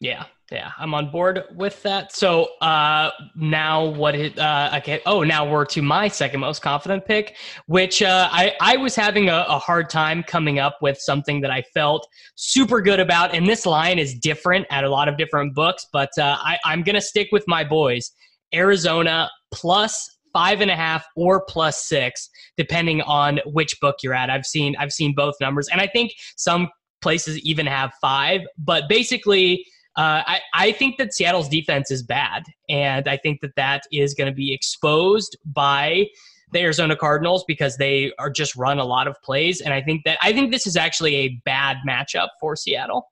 Yeah, 0.00 0.24
yeah, 0.52 0.72
I'm 0.78 0.94
on 0.94 1.10
board 1.10 1.42
with 1.54 1.82
that. 1.82 2.12
So 2.12 2.50
uh, 2.60 3.10
now 3.34 3.84
what 3.84 4.14
it 4.14 4.38
uh, 4.38 4.74
okay? 4.76 5.00
Oh, 5.06 5.24
now 5.24 5.50
we're 5.50 5.64
to 5.66 5.82
my 5.82 6.06
second 6.08 6.40
most 6.40 6.60
confident 6.60 7.06
pick, 7.06 7.36
which 7.66 8.02
uh, 8.02 8.28
I 8.30 8.54
I 8.60 8.76
was 8.76 8.94
having 8.94 9.28
a, 9.28 9.44
a 9.48 9.58
hard 9.58 9.88
time 9.88 10.22
coming 10.22 10.58
up 10.58 10.78
with 10.82 10.98
something 11.00 11.40
that 11.40 11.50
I 11.50 11.62
felt 11.74 12.06
super 12.34 12.80
good 12.82 13.00
about, 13.00 13.34
and 13.34 13.46
this 13.46 13.64
line 13.64 13.98
is 13.98 14.14
different 14.14 14.66
at 14.70 14.84
a 14.84 14.88
lot 14.88 15.08
of 15.08 15.16
different 15.16 15.54
books, 15.54 15.86
but 15.92 16.10
uh, 16.18 16.36
I 16.40 16.58
I'm 16.64 16.82
gonna 16.82 17.00
stick 17.00 17.28
with 17.32 17.44
my 17.48 17.64
boys, 17.64 18.12
Arizona 18.54 19.30
plus 19.50 20.18
five 20.32 20.60
and 20.60 20.70
a 20.70 20.76
half 20.76 21.06
or 21.16 21.42
plus 21.46 21.86
six, 21.88 22.28
depending 22.58 23.00
on 23.00 23.40
which 23.46 23.80
book 23.80 23.96
you're 24.02 24.12
at. 24.14 24.28
I've 24.28 24.44
seen 24.44 24.76
I've 24.78 24.92
seen 24.92 25.14
both 25.14 25.34
numbers, 25.40 25.68
and 25.72 25.80
I 25.80 25.86
think 25.86 26.12
some 26.36 26.68
places 27.00 27.38
even 27.40 27.66
have 27.66 27.92
five, 28.00 28.42
but 28.58 28.84
basically 28.88 29.64
uh, 29.96 30.22
I, 30.26 30.40
I 30.52 30.72
think 30.72 30.98
that 30.98 31.14
Seattle's 31.14 31.48
defense 31.48 31.90
is 31.90 32.02
bad, 32.02 32.44
and 32.68 33.08
I 33.08 33.16
think 33.16 33.40
that 33.40 33.56
that 33.56 33.84
is 33.90 34.12
going 34.14 34.30
to 34.30 34.34
be 34.34 34.52
exposed 34.52 35.36
by 35.46 36.06
the 36.52 36.60
Arizona 36.60 36.94
Cardinals 36.94 37.44
because 37.48 37.76
they 37.76 38.12
are 38.18 38.30
just 38.30 38.54
run 38.56 38.78
a 38.78 38.84
lot 38.84 39.08
of 39.08 39.16
plays, 39.22 39.62
and 39.62 39.72
I 39.72 39.80
think 39.80 40.04
that 40.04 40.18
I 40.20 40.32
think 40.32 40.52
this 40.52 40.66
is 40.66 40.76
actually 40.76 41.16
a 41.16 41.40
bad 41.44 41.78
matchup 41.88 42.28
for 42.40 42.56
Seattle. 42.56 43.10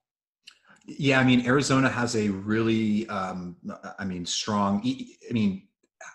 Yeah, 0.85 1.19
I 1.19 1.23
mean 1.23 1.45
Arizona 1.47 1.89
has 1.89 2.15
a 2.15 2.29
really, 2.29 3.09
um, 3.09 3.55
I 3.97 4.05
mean, 4.05 4.23
strong. 4.25 4.81
I 4.85 5.33
mean, 5.33 5.67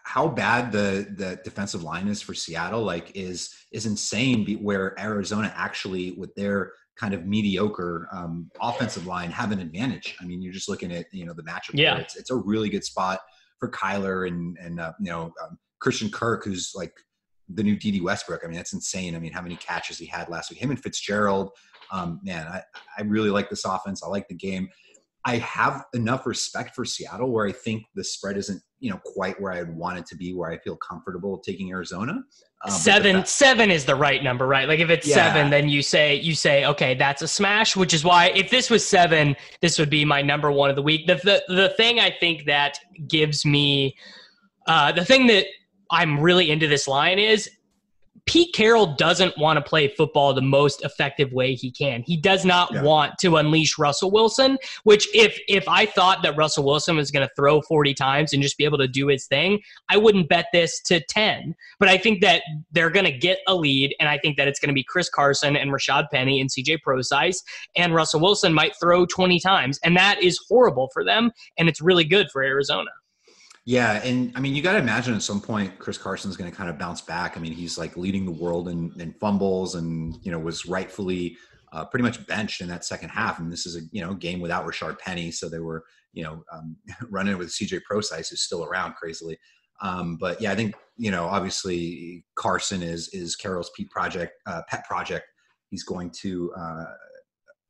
how 0.04 0.28
bad 0.28 0.70
the 0.70 1.12
the 1.16 1.40
defensive 1.42 1.82
line 1.82 2.06
is 2.06 2.22
for 2.22 2.34
Seattle, 2.34 2.82
like, 2.82 3.10
is 3.16 3.52
is 3.72 3.86
insane. 3.86 4.46
Where 4.62 4.98
Arizona 5.00 5.52
actually, 5.56 6.12
with 6.12 6.32
their 6.36 6.74
kind 7.00 7.14
of 7.14 7.24
mediocre 7.24 8.08
um, 8.12 8.50
offensive 8.60 9.06
line 9.06 9.30
have 9.30 9.52
an 9.52 9.58
advantage. 9.58 10.16
I 10.20 10.26
mean, 10.26 10.42
you're 10.42 10.52
just 10.52 10.68
looking 10.68 10.92
at 10.92 11.06
you 11.12 11.24
know 11.24 11.32
the 11.32 11.42
matchup. 11.42 11.74
Yeah, 11.74 11.96
it's, 11.96 12.16
it's 12.16 12.30
a 12.30 12.36
really 12.36 12.68
good 12.68 12.84
spot 12.84 13.20
for 13.58 13.70
Kyler 13.70 14.28
and 14.28 14.58
and 14.58 14.78
uh, 14.78 14.92
you 15.00 15.10
know 15.10 15.32
um, 15.42 15.58
Christian 15.80 16.10
Kirk, 16.10 16.44
who's 16.44 16.72
like 16.74 16.92
the 17.48 17.62
new 17.62 17.76
Dede 17.76 18.02
Westbrook. 18.02 18.42
I 18.44 18.48
mean, 18.48 18.56
that's 18.56 18.74
insane. 18.74 19.16
I 19.16 19.18
mean, 19.18 19.32
how 19.32 19.42
many 19.42 19.56
catches 19.56 19.98
he 19.98 20.06
had 20.06 20.28
last 20.28 20.50
week? 20.50 20.60
Him 20.60 20.70
and 20.70 20.80
Fitzgerald. 20.80 21.50
Um, 21.90 22.20
man, 22.22 22.46
I, 22.46 22.62
I 22.98 23.02
really 23.02 23.30
like 23.30 23.50
this 23.50 23.64
offense. 23.64 24.02
I 24.04 24.08
like 24.08 24.28
the 24.28 24.36
game. 24.36 24.68
I 25.24 25.36
have 25.36 25.84
enough 25.92 26.26
respect 26.26 26.74
for 26.74 26.84
Seattle 26.84 27.30
where 27.30 27.46
I 27.46 27.52
think 27.52 27.84
the 27.94 28.02
spread 28.02 28.38
isn't, 28.38 28.62
you 28.78 28.90
know, 28.90 28.98
quite 29.04 29.38
where 29.38 29.52
I'd 29.52 29.74
want 29.74 29.98
it 29.98 30.06
to 30.06 30.16
be, 30.16 30.32
where 30.32 30.50
I 30.50 30.58
feel 30.58 30.76
comfortable 30.76 31.38
taking 31.38 31.70
Arizona. 31.70 32.22
Um, 32.64 32.70
seven, 32.70 33.26
seven 33.26 33.70
is 33.70 33.84
the 33.84 33.94
right 33.94 34.22
number, 34.22 34.46
right? 34.46 34.66
Like 34.66 34.80
if 34.80 34.88
it's 34.88 35.06
yeah. 35.06 35.16
seven, 35.16 35.50
then 35.50 35.68
you 35.68 35.82
say 35.82 36.14
you 36.14 36.34
say, 36.34 36.64
okay, 36.64 36.94
that's 36.94 37.20
a 37.20 37.28
smash. 37.28 37.76
Which 37.76 37.92
is 37.92 38.02
why 38.02 38.28
if 38.34 38.50
this 38.50 38.70
was 38.70 38.86
seven, 38.86 39.36
this 39.60 39.78
would 39.78 39.90
be 39.90 40.06
my 40.06 40.22
number 40.22 40.50
one 40.50 40.70
of 40.70 40.76
the 40.76 40.82
week. 40.82 41.06
The 41.06 41.16
the, 41.16 41.42
the 41.54 41.68
thing 41.76 42.00
I 42.00 42.10
think 42.10 42.46
that 42.46 42.78
gives 43.06 43.44
me, 43.44 43.96
uh, 44.66 44.92
the 44.92 45.04
thing 45.04 45.26
that 45.26 45.46
I'm 45.90 46.18
really 46.18 46.50
into 46.50 46.66
this 46.66 46.88
line 46.88 47.18
is 47.18 47.50
Pete 48.26 48.54
Carroll 48.54 48.94
doesn't 48.94 49.36
want 49.38 49.56
to 49.56 49.62
play 49.62 49.88
football 49.88 50.32
the 50.32 50.42
most 50.42 50.84
effective 50.84 51.32
way 51.32 51.54
he 51.54 51.70
can. 51.70 52.02
He 52.06 52.16
does 52.16 52.44
not 52.44 52.72
yeah. 52.72 52.82
want 52.82 53.18
to 53.20 53.36
unleash 53.36 53.78
Russell 53.78 54.10
Wilson, 54.10 54.58
which 54.84 55.08
if 55.14 55.38
if 55.48 55.66
I 55.68 55.86
thought 55.86 56.22
that 56.22 56.36
Russell 56.36 56.64
Wilson 56.64 56.96
was 56.96 57.10
going 57.10 57.26
to 57.26 57.34
throw 57.34 57.60
40 57.62 57.94
times 57.94 58.32
and 58.32 58.42
just 58.42 58.56
be 58.56 58.64
able 58.64 58.78
to 58.78 58.88
do 58.88 59.08
his 59.08 59.26
thing, 59.26 59.60
I 59.88 59.96
wouldn't 59.96 60.28
bet 60.28 60.46
this 60.52 60.80
to 60.82 61.00
10. 61.00 61.54
But 61.78 61.88
I 61.88 61.98
think 61.98 62.20
that 62.20 62.42
they're 62.70 62.90
going 62.90 63.06
to 63.06 63.16
get 63.16 63.38
a 63.48 63.54
lead 63.54 63.94
and 63.98 64.08
I 64.08 64.18
think 64.18 64.36
that 64.36 64.48
it's 64.48 64.60
going 64.60 64.68
to 64.68 64.74
be 64.74 64.84
Chris 64.84 65.08
Carson 65.08 65.56
and 65.56 65.70
Rashaad 65.70 66.06
Penny 66.12 66.40
and 66.40 66.50
CJ 66.50 66.82
Prosise 66.82 67.42
and 67.76 67.94
Russell 67.94 68.20
Wilson 68.20 68.52
might 68.52 68.72
throw 68.80 69.06
20 69.06 69.40
times 69.40 69.78
and 69.82 69.96
that 69.96 70.22
is 70.22 70.38
horrible 70.48 70.88
for 70.92 71.04
them 71.04 71.30
and 71.58 71.68
it's 71.68 71.80
really 71.80 72.04
good 72.04 72.30
for 72.30 72.42
Arizona. 72.42 72.90
Yeah, 73.66 74.02
and 74.02 74.32
I 74.34 74.40
mean, 74.40 74.54
you 74.54 74.62
got 74.62 74.72
to 74.72 74.78
imagine 74.78 75.14
at 75.14 75.22
some 75.22 75.40
point 75.40 75.78
Chris 75.78 75.98
Carson's 75.98 76.36
going 76.36 76.50
to 76.50 76.56
kind 76.56 76.70
of 76.70 76.78
bounce 76.78 77.02
back. 77.02 77.36
I 77.36 77.40
mean, 77.40 77.52
he's 77.52 77.76
like 77.76 77.96
leading 77.96 78.24
the 78.24 78.32
world 78.32 78.68
in, 78.68 78.92
in 78.98 79.12
fumbles, 79.20 79.74
and 79.74 80.16
you 80.22 80.32
know 80.32 80.38
was 80.38 80.66
rightfully 80.66 81.36
uh, 81.72 81.84
pretty 81.84 82.02
much 82.02 82.26
benched 82.26 82.62
in 82.62 82.68
that 82.68 82.84
second 82.84 83.10
half. 83.10 83.38
And 83.38 83.52
this 83.52 83.66
is 83.66 83.76
a 83.76 83.80
you 83.92 84.00
know 84.00 84.14
game 84.14 84.40
without 84.40 84.66
Rashard 84.66 84.98
Penny, 84.98 85.30
so 85.30 85.48
they 85.48 85.58
were 85.58 85.84
you 86.12 86.22
know 86.22 86.42
um, 86.52 86.76
running 87.10 87.36
with 87.36 87.48
CJ 87.48 87.82
Prosise, 87.84 88.30
who's 88.30 88.42
still 88.42 88.64
around 88.64 88.94
crazily. 88.94 89.38
Um, 89.82 90.16
but 90.16 90.40
yeah, 90.40 90.52
I 90.52 90.54
think 90.54 90.74
you 90.96 91.10
know 91.10 91.26
obviously 91.26 92.24
Carson 92.36 92.82
is 92.82 93.08
is 93.08 93.36
Carroll's 93.36 93.70
pet 93.76 93.90
project 93.90 94.32
uh, 94.46 94.62
pet 94.68 94.84
project. 94.86 95.26
He's 95.68 95.84
going 95.84 96.10
to. 96.22 96.52
Uh, 96.54 96.84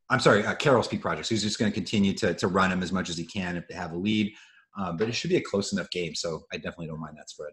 I'm 0.09 0.18
sorry, 0.18 0.44
uh, 0.44 0.55
Carroll's 0.55 0.88
peak 0.88 1.03
projects. 1.03 1.29
He's 1.29 1.42
just 1.42 1.59
going 1.59 1.70
to 1.70 1.74
continue 1.74 2.12
to 2.14 2.33
to 2.35 2.46
run 2.46 2.70
him 2.70 2.83
as 2.83 2.92
much 2.92 3.11
as 3.11 3.18
he 3.18 3.24
can 3.24 3.57
if 3.57 3.66
they 3.68 3.74
have 3.74 3.92
a 3.92 3.96
lead. 3.96 4.33
Um, 4.77 4.97
but 4.97 5.09
it 5.09 5.13
should 5.13 5.31
be 5.31 5.37
a 5.37 5.43
close 5.43 5.73
enough 5.73 5.91
game, 5.91 6.15
so 6.15 6.45
I 6.53 6.57
definitely 6.57 6.87
don't 6.87 7.01
mind 7.01 7.17
that 7.19 7.29
spread. 7.31 7.53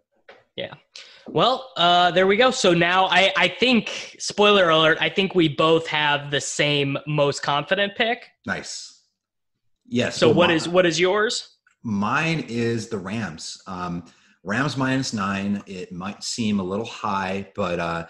Yeah. 0.55 0.73
Well, 1.27 1.71
uh, 1.77 2.11
there 2.11 2.25
we 2.25 2.35
go. 2.35 2.49
So 2.51 2.73
now 2.73 3.05
I, 3.05 3.31
I 3.37 3.47
think, 3.47 4.15
spoiler 4.19 4.69
alert, 4.69 4.97
I 4.99 5.09
think 5.09 5.35
we 5.35 5.47
both 5.47 5.85
have 5.87 6.31
the 6.31 6.41
same 6.41 6.97
most 7.05 7.43
confident 7.43 7.95
pick. 7.95 8.27
Nice. 8.45 9.03
Yes. 9.87 10.15
So, 10.15 10.29
so 10.29 10.33
what 10.33 10.49
my, 10.49 10.55
is 10.55 10.67
what 10.67 10.85
is 10.85 10.99
yours? 10.99 11.57
Mine 11.83 12.43
is 12.47 12.89
the 12.89 12.97
Rams. 12.97 13.61
Um, 13.67 14.05
Rams 14.43 14.77
minus 14.77 15.13
nine. 15.13 15.61
It 15.67 15.91
might 15.91 16.23
seem 16.23 16.59
a 16.59 16.63
little 16.63 16.85
high, 16.85 17.49
but 17.55 17.79
uh, 17.79 18.07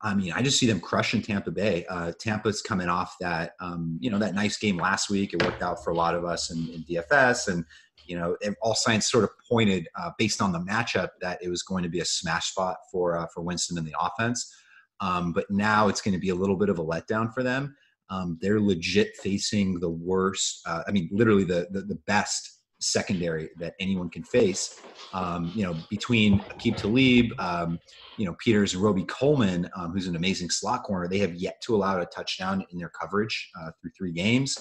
I 0.00 0.14
mean, 0.14 0.32
I 0.32 0.40
just 0.40 0.58
see 0.58 0.66
them 0.66 0.80
crushing 0.80 1.20
Tampa 1.20 1.50
Bay. 1.50 1.84
Uh, 1.90 2.12
Tampa's 2.18 2.62
coming 2.62 2.88
off 2.88 3.16
that, 3.20 3.52
um, 3.60 3.98
you 4.00 4.10
know, 4.10 4.18
that 4.18 4.34
nice 4.34 4.56
game 4.56 4.78
last 4.78 5.10
week. 5.10 5.34
It 5.34 5.42
worked 5.42 5.62
out 5.62 5.84
for 5.84 5.90
a 5.90 5.94
lot 5.94 6.14
of 6.14 6.24
us 6.24 6.50
in, 6.50 6.68
in 6.70 6.84
DFS, 6.84 7.48
and 7.48 7.64
you 8.10 8.18
know, 8.18 8.36
all 8.60 8.74
signs 8.74 9.08
sort 9.08 9.22
of 9.22 9.30
pointed 9.48 9.86
uh, 9.94 10.10
based 10.18 10.42
on 10.42 10.50
the 10.50 10.58
matchup 10.58 11.10
that 11.20 11.38
it 11.40 11.48
was 11.48 11.62
going 11.62 11.84
to 11.84 11.88
be 11.88 12.00
a 12.00 12.04
smash 12.04 12.50
spot 12.50 12.76
for 12.90 13.16
uh, 13.16 13.26
for 13.32 13.40
Winston 13.40 13.78
in 13.78 13.84
the 13.84 13.94
offense. 14.00 14.52
Um, 15.00 15.32
but 15.32 15.46
now 15.48 15.86
it's 15.86 16.02
going 16.02 16.14
to 16.14 16.20
be 16.20 16.30
a 16.30 16.34
little 16.34 16.56
bit 16.56 16.68
of 16.68 16.80
a 16.80 16.84
letdown 16.84 17.32
for 17.32 17.44
them. 17.44 17.76
Um, 18.10 18.36
they're 18.42 18.60
legit 18.60 19.16
facing 19.22 19.78
the 19.78 19.88
worst. 19.88 20.62
Uh, 20.66 20.82
I 20.88 20.90
mean, 20.90 21.08
literally 21.12 21.44
the, 21.44 21.68
the, 21.70 21.82
the 21.82 21.94
best 22.08 22.58
secondary 22.80 23.50
that 23.60 23.74
anyone 23.78 24.10
can 24.10 24.24
face. 24.24 24.80
Um, 25.12 25.52
you 25.54 25.64
know, 25.64 25.76
between 25.88 26.40
Aqib 26.40 26.76
Talib, 26.76 27.26
um, 27.38 27.78
you 28.16 28.26
know, 28.26 28.34
Peters 28.44 28.74
and 28.74 28.82
Robey-Coleman, 28.82 29.70
um, 29.76 29.92
who's 29.92 30.08
an 30.08 30.16
amazing 30.16 30.50
slot 30.50 30.82
corner, 30.82 31.06
they 31.06 31.18
have 31.18 31.34
yet 31.34 31.62
to 31.62 31.76
allow 31.76 32.00
a 32.00 32.06
touchdown 32.06 32.66
in 32.72 32.78
their 32.78 32.90
coverage 33.00 33.50
uh, 33.60 33.70
through 33.80 33.92
three 33.96 34.12
games. 34.12 34.58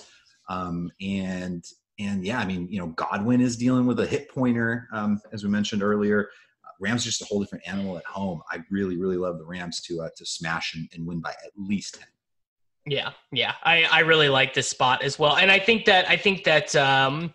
Um, 0.49 0.91
and 1.01 1.63
and 1.99 2.25
yeah, 2.25 2.39
I 2.39 2.45
mean, 2.45 2.67
you 2.69 2.79
know, 2.79 2.87
Godwin 2.87 3.41
is 3.41 3.57
dealing 3.57 3.85
with 3.85 3.99
a 3.99 4.07
hip 4.07 4.31
pointer, 4.33 4.87
um, 4.93 5.21
as 5.33 5.43
we 5.43 5.49
mentioned 5.49 5.83
earlier. 5.83 6.29
Uh, 6.65 6.71
Rams 6.79 7.03
just 7.03 7.21
a 7.21 7.25
whole 7.25 7.41
different 7.41 7.67
animal 7.67 7.97
at 7.97 8.05
home. 8.05 8.41
I 8.49 8.59
really, 8.71 8.97
really 8.97 9.17
love 9.17 9.37
the 9.37 9.45
Rams 9.45 9.81
to 9.81 10.01
uh, 10.01 10.09
to 10.15 10.25
smash 10.25 10.75
and, 10.75 10.89
and 10.93 11.05
win 11.05 11.19
by 11.19 11.31
at 11.31 11.51
least 11.57 11.95
ten. 11.95 12.07
Yeah, 12.85 13.11
yeah, 13.31 13.53
I, 13.63 13.83
I 13.83 13.99
really 13.99 14.29
like 14.29 14.53
this 14.53 14.69
spot 14.69 15.03
as 15.03 15.19
well, 15.19 15.35
and 15.35 15.51
I 15.51 15.59
think 15.59 15.85
that 15.85 16.09
I 16.09 16.15
think 16.15 16.45
that 16.45 16.75
um, 16.75 17.33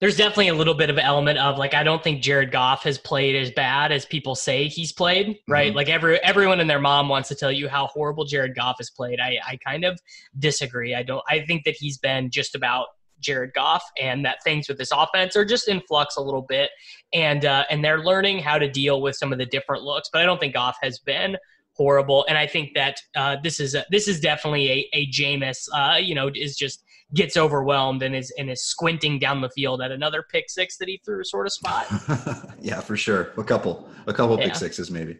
there's 0.00 0.16
definitely 0.16 0.48
a 0.48 0.54
little 0.54 0.74
bit 0.74 0.88
of 0.88 0.98
element 0.98 1.38
of 1.38 1.58
like 1.58 1.74
I 1.74 1.82
don't 1.82 2.02
think 2.02 2.22
Jared 2.22 2.50
Goff 2.50 2.82
has 2.84 2.96
played 2.96 3.36
as 3.36 3.50
bad 3.50 3.92
as 3.92 4.06
people 4.06 4.34
say 4.34 4.66
he's 4.66 4.92
played, 4.92 5.38
right? 5.46 5.68
Mm-hmm. 5.68 5.76
Like 5.76 5.88
every 5.90 6.18
everyone 6.24 6.60
and 6.60 6.70
their 6.70 6.80
mom 6.80 7.10
wants 7.10 7.28
to 7.28 7.34
tell 7.34 7.52
you 7.52 7.68
how 7.68 7.86
horrible 7.88 8.24
Jared 8.24 8.56
Goff 8.56 8.76
has 8.78 8.88
played. 8.88 9.20
I 9.20 9.38
I 9.46 9.58
kind 9.58 9.84
of 9.84 10.00
disagree. 10.38 10.94
I 10.94 11.02
don't. 11.02 11.22
I 11.28 11.40
think 11.40 11.64
that 11.64 11.76
he's 11.76 11.98
been 11.98 12.30
just 12.30 12.54
about 12.54 12.86
Jared 13.20 13.52
Goff, 13.54 13.82
and 14.00 14.24
that 14.24 14.42
things 14.42 14.68
with 14.68 14.78
this 14.78 14.90
offense 14.92 15.36
are 15.36 15.44
just 15.44 15.68
in 15.68 15.80
flux 15.82 16.16
a 16.16 16.22
little 16.22 16.42
bit, 16.42 16.70
and 17.12 17.44
uh, 17.44 17.64
and 17.70 17.84
they're 17.84 18.04
learning 18.04 18.40
how 18.40 18.58
to 18.58 18.70
deal 18.70 19.00
with 19.00 19.16
some 19.16 19.32
of 19.32 19.38
the 19.38 19.46
different 19.46 19.82
looks. 19.82 20.08
But 20.12 20.22
I 20.22 20.26
don't 20.26 20.40
think 20.40 20.54
Goff 20.54 20.76
has 20.82 20.98
been 20.98 21.36
horrible, 21.74 22.24
and 22.28 22.36
I 22.36 22.46
think 22.46 22.74
that 22.74 23.00
uh, 23.16 23.36
this 23.42 23.60
is 23.60 23.74
a, 23.74 23.84
this 23.90 24.08
is 24.08 24.20
definitely 24.20 24.70
a 24.70 24.88
a 24.94 25.06
Jameis, 25.10 25.68
uh, 25.74 25.96
you 25.96 26.14
know, 26.14 26.30
is 26.34 26.56
just 26.56 26.84
gets 27.14 27.36
overwhelmed 27.36 28.02
and 28.02 28.14
is 28.14 28.32
and 28.38 28.50
is 28.50 28.64
squinting 28.64 29.18
down 29.18 29.40
the 29.40 29.50
field 29.50 29.82
at 29.82 29.90
another 29.90 30.24
pick 30.30 30.48
six 30.48 30.76
that 30.78 30.88
he 30.88 31.00
threw 31.04 31.24
sort 31.24 31.46
of 31.46 31.52
spot. 31.52 31.86
yeah, 32.60 32.80
for 32.80 32.96
sure. 32.96 33.32
A 33.36 33.44
couple, 33.44 33.88
a 34.06 34.12
couple 34.12 34.38
yeah. 34.38 34.46
pick 34.46 34.54
sixes 34.54 34.90
maybe. 34.90 35.18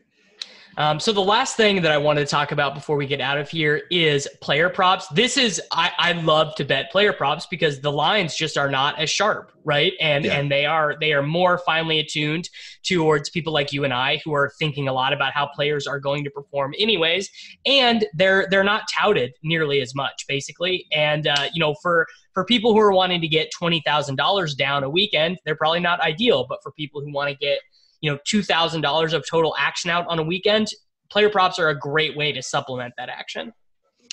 Um, 0.76 1.00
so 1.00 1.12
the 1.12 1.20
last 1.20 1.56
thing 1.56 1.82
that 1.82 1.92
I 1.92 1.98
wanted 1.98 2.20
to 2.20 2.26
talk 2.26 2.52
about 2.52 2.74
before 2.74 2.96
we 2.96 3.06
get 3.06 3.20
out 3.20 3.38
of 3.38 3.48
here 3.48 3.82
is 3.90 4.28
player 4.40 4.68
props. 4.68 5.08
This 5.08 5.36
is 5.36 5.60
I, 5.72 5.92
I 5.98 6.12
love 6.12 6.54
to 6.56 6.64
bet 6.64 6.90
player 6.90 7.12
props 7.12 7.46
because 7.46 7.80
the 7.80 7.92
lines 7.92 8.34
just 8.34 8.56
are 8.56 8.70
not 8.70 8.98
as 8.98 9.10
sharp, 9.10 9.52
right? 9.64 9.92
And 10.00 10.24
yeah. 10.24 10.38
and 10.38 10.50
they 10.50 10.66
are 10.66 10.96
they 11.00 11.12
are 11.12 11.22
more 11.22 11.58
finely 11.58 11.98
attuned 11.98 12.48
towards 12.82 13.30
people 13.30 13.52
like 13.52 13.72
you 13.72 13.84
and 13.84 13.92
I 13.92 14.20
who 14.24 14.32
are 14.32 14.52
thinking 14.58 14.88
a 14.88 14.92
lot 14.92 15.12
about 15.12 15.32
how 15.32 15.46
players 15.46 15.86
are 15.86 15.98
going 15.98 16.24
to 16.24 16.30
perform 16.30 16.74
anyways, 16.78 17.28
and 17.66 18.06
they're 18.14 18.46
they're 18.50 18.64
not 18.64 18.84
touted 18.96 19.32
nearly 19.42 19.80
as 19.80 19.94
much 19.94 20.24
basically. 20.28 20.86
And 20.92 21.26
uh, 21.26 21.48
you 21.52 21.60
know 21.60 21.74
for 21.82 22.06
for 22.32 22.44
people 22.44 22.72
who 22.72 22.80
are 22.80 22.92
wanting 22.92 23.20
to 23.20 23.28
get 23.28 23.50
twenty 23.50 23.82
thousand 23.84 24.16
dollars 24.16 24.54
down 24.54 24.84
a 24.84 24.90
weekend, 24.90 25.38
they're 25.44 25.56
probably 25.56 25.80
not 25.80 26.00
ideal. 26.00 26.46
But 26.48 26.60
for 26.62 26.72
people 26.72 27.00
who 27.00 27.12
want 27.12 27.28
to 27.28 27.36
get 27.36 27.58
you 28.00 28.10
know 28.10 28.18
two 28.24 28.42
thousand 28.42 28.80
dollars 28.80 29.12
of 29.12 29.24
total 29.28 29.54
action 29.58 29.90
out 29.90 30.06
on 30.08 30.18
a 30.18 30.22
weekend, 30.22 30.68
player 31.10 31.30
props 31.30 31.58
are 31.58 31.68
a 31.68 31.78
great 31.78 32.16
way 32.16 32.32
to 32.32 32.42
supplement 32.42 32.94
that 32.96 33.08
action. 33.08 33.52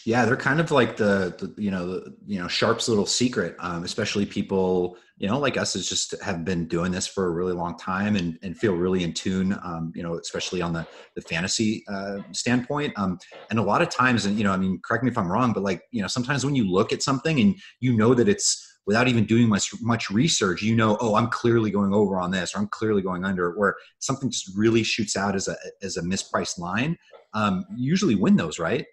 Yeah, 0.05 0.23
they're 0.23 0.37
kind 0.37 0.61
of 0.61 0.71
like 0.71 0.95
the, 0.95 1.35
the 1.37 1.61
you 1.61 1.69
know 1.69 1.85
the, 1.85 2.15
you 2.25 2.39
know 2.39 2.47
Sharp's 2.47 2.87
little 2.87 3.05
secret, 3.05 3.55
um, 3.59 3.83
especially 3.83 4.25
people 4.25 4.97
you 5.17 5.27
know 5.27 5.37
like 5.37 5.57
us 5.57 5.75
is 5.75 5.89
just 5.89 6.15
have 6.21 6.45
been 6.45 6.65
doing 6.67 6.91
this 6.91 7.07
for 7.07 7.25
a 7.25 7.31
really 7.31 7.51
long 7.51 7.77
time 7.77 8.15
and, 8.15 8.39
and 8.41 8.57
feel 8.57 8.73
really 8.73 9.03
in 9.03 9.13
tune, 9.13 9.53
um, 9.63 9.91
you 9.95 10.03
know, 10.03 10.15
especially 10.15 10.61
on 10.61 10.71
the 10.71 10.87
the 11.15 11.21
fantasy 11.21 11.83
uh, 11.89 12.19
standpoint. 12.31 12.93
Um, 12.95 13.19
and 13.49 13.59
a 13.59 13.63
lot 13.63 13.81
of 13.81 13.89
times, 13.89 14.25
and 14.25 14.37
you 14.37 14.45
know, 14.45 14.53
I 14.53 14.57
mean, 14.57 14.79
correct 14.81 15.03
me 15.03 15.11
if 15.11 15.17
I'm 15.17 15.29
wrong, 15.29 15.51
but 15.51 15.63
like 15.63 15.81
you 15.91 16.01
know, 16.01 16.07
sometimes 16.07 16.45
when 16.45 16.55
you 16.55 16.71
look 16.71 16.93
at 16.93 17.03
something 17.03 17.39
and 17.39 17.55
you 17.81 17.97
know 17.97 18.13
that 18.13 18.29
it's 18.29 18.66
without 18.87 19.07
even 19.07 19.25
doing 19.25 19.47
much 19.47 19.73
much 19.81 20.09
research, 20.09 20.63
you 20.63 20.75
know, 20.75 20.97
oh, 20.99 21.15
I'm 21.15 21.27
clearly 21.27 21.69
going 21.69 21.93
over 21.93 22.19
on 22.19 22.31
this, 22.31 22.55
or 22.55 22.59
I'm 22.59 22.69
clearly 22.69 23.01
going 23.03 23.25
under, 23.25 23.51
where 23.51 23.75
something 23.99 24.31
just 24.31 24.57
really 24.57 24.81
shoots 24.81 25.15
out 25.15 25.35
as 25.35 25.47
a 25.47 25.55
as 25.83 25.97
a 25.97 26.01
mispriced 26.01 26.57
line. 26.57 26.97
Um, 27.33 27.65
usually 27.75 28.15
win 28.15 28.37
those, 28.37 28.57
right? 28.57 28.85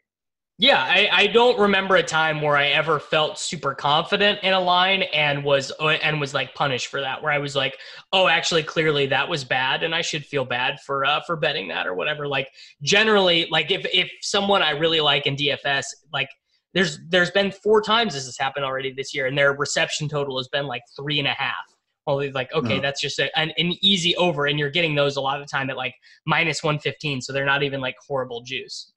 Yeah, 0.56 0.80
I, 0.80 1.08
I, 1.10 1.26
don't 1.26 1.58
remember 1.58 1.96
a 1.96 2.02
time 2.02 2.40
where 2.40 2.56
I 2.56 2.68
ever 2.68 3.00
felt 3.00 3.40
super 3.40 3.74
confident 3.74 4.38
in 4.44 4.52
a 4.52 4.60
line 4.60 5.02
and 5.12 5.42
was 5.42 5.72
and 5.80 6.20
was 6.20 6.32
like 6.32 6.54
punished 6.54 6.86
for 6.88 7.00
that. 7.00 7.20
Where 7.20 7.32
I 7.32 7.38
was 7.38 7.56
like, 7.56 7.76
oh, 8.12 8.28
actually, 8.28 8.62
clearly 8.62 9.06
that 9.06 9.28
was 9.28 9.42
bad, 9.42 9.82
and 9.82 9.92
I 9.92 10.00
should 10.00 10.24
feel 10.24 10.44
bad 10.44 10.78
for 10.86 11.04
uh, 11.04 11.20
for 11.26 11.34
betting 11.34 11.66
that 11.68 11.88
or 11.88 11.94
whatever. 11.94 12.28
Like 12.28 12.48
generally, 12.82 13.48
like 13.50 13.72
if 13.72 13.84
if 13.92 14.08
someone 14.22 14.62
I 14.62 14.70
really 14.70 15.00
like 15.00 15.26
in 15.26 15.34
DFS, 15.34 15.86
like 16.12 16.28
there's 16.74 16.98
there's 17.08 17.30
been 17.30 17.50
four 17.50 17.80
times 17.80 18.14
this 18.14 18.26
has 18.26 18.36
happened 18.36 18.64
already 18.64 18.92
this 18.92 19.14
year, 19.14 19.26
and 19.26 19.38
their 19.38 19.52
reception 19.52 20.08
total 20.08 20.36
has 20.38 20.48
been 20.48 20.66
like 20.66 20.82
three 20.96 21.18
and 21.18 21.28
a 21.28 21.32
half. 21.32 21.54
Well, 22.06 22.22
like 22.32 22.52
okay, 22.52 22.80
that's 22.80 23.00
just 23.00 23.18
a, 23.18 23.36
an, 23.38 23.52
an 23.56 23.72
easy 23.80 24.14
over, 24.16 24.44
and 24.44 24.58
you're 24.58 24.70
getting 24.70 24.94
those 24.94 25.16
a 25.16 25.22
lot 25.22 25.40
of 25.40 25.46
the 25.46 25.50
time 25.50 25.70
at 25.70 25.76
like 25.76 25.94
minus 26.26 26.62
one 26.62 26.78
fifteen, 26.78 27.22
so 27.22 27.32
they're 27.32 27.46
not 27.46 27.62
even 27.62 27.80
like 27.80 27.94
horrible 28.06 28.42
juice. 28.42 28.92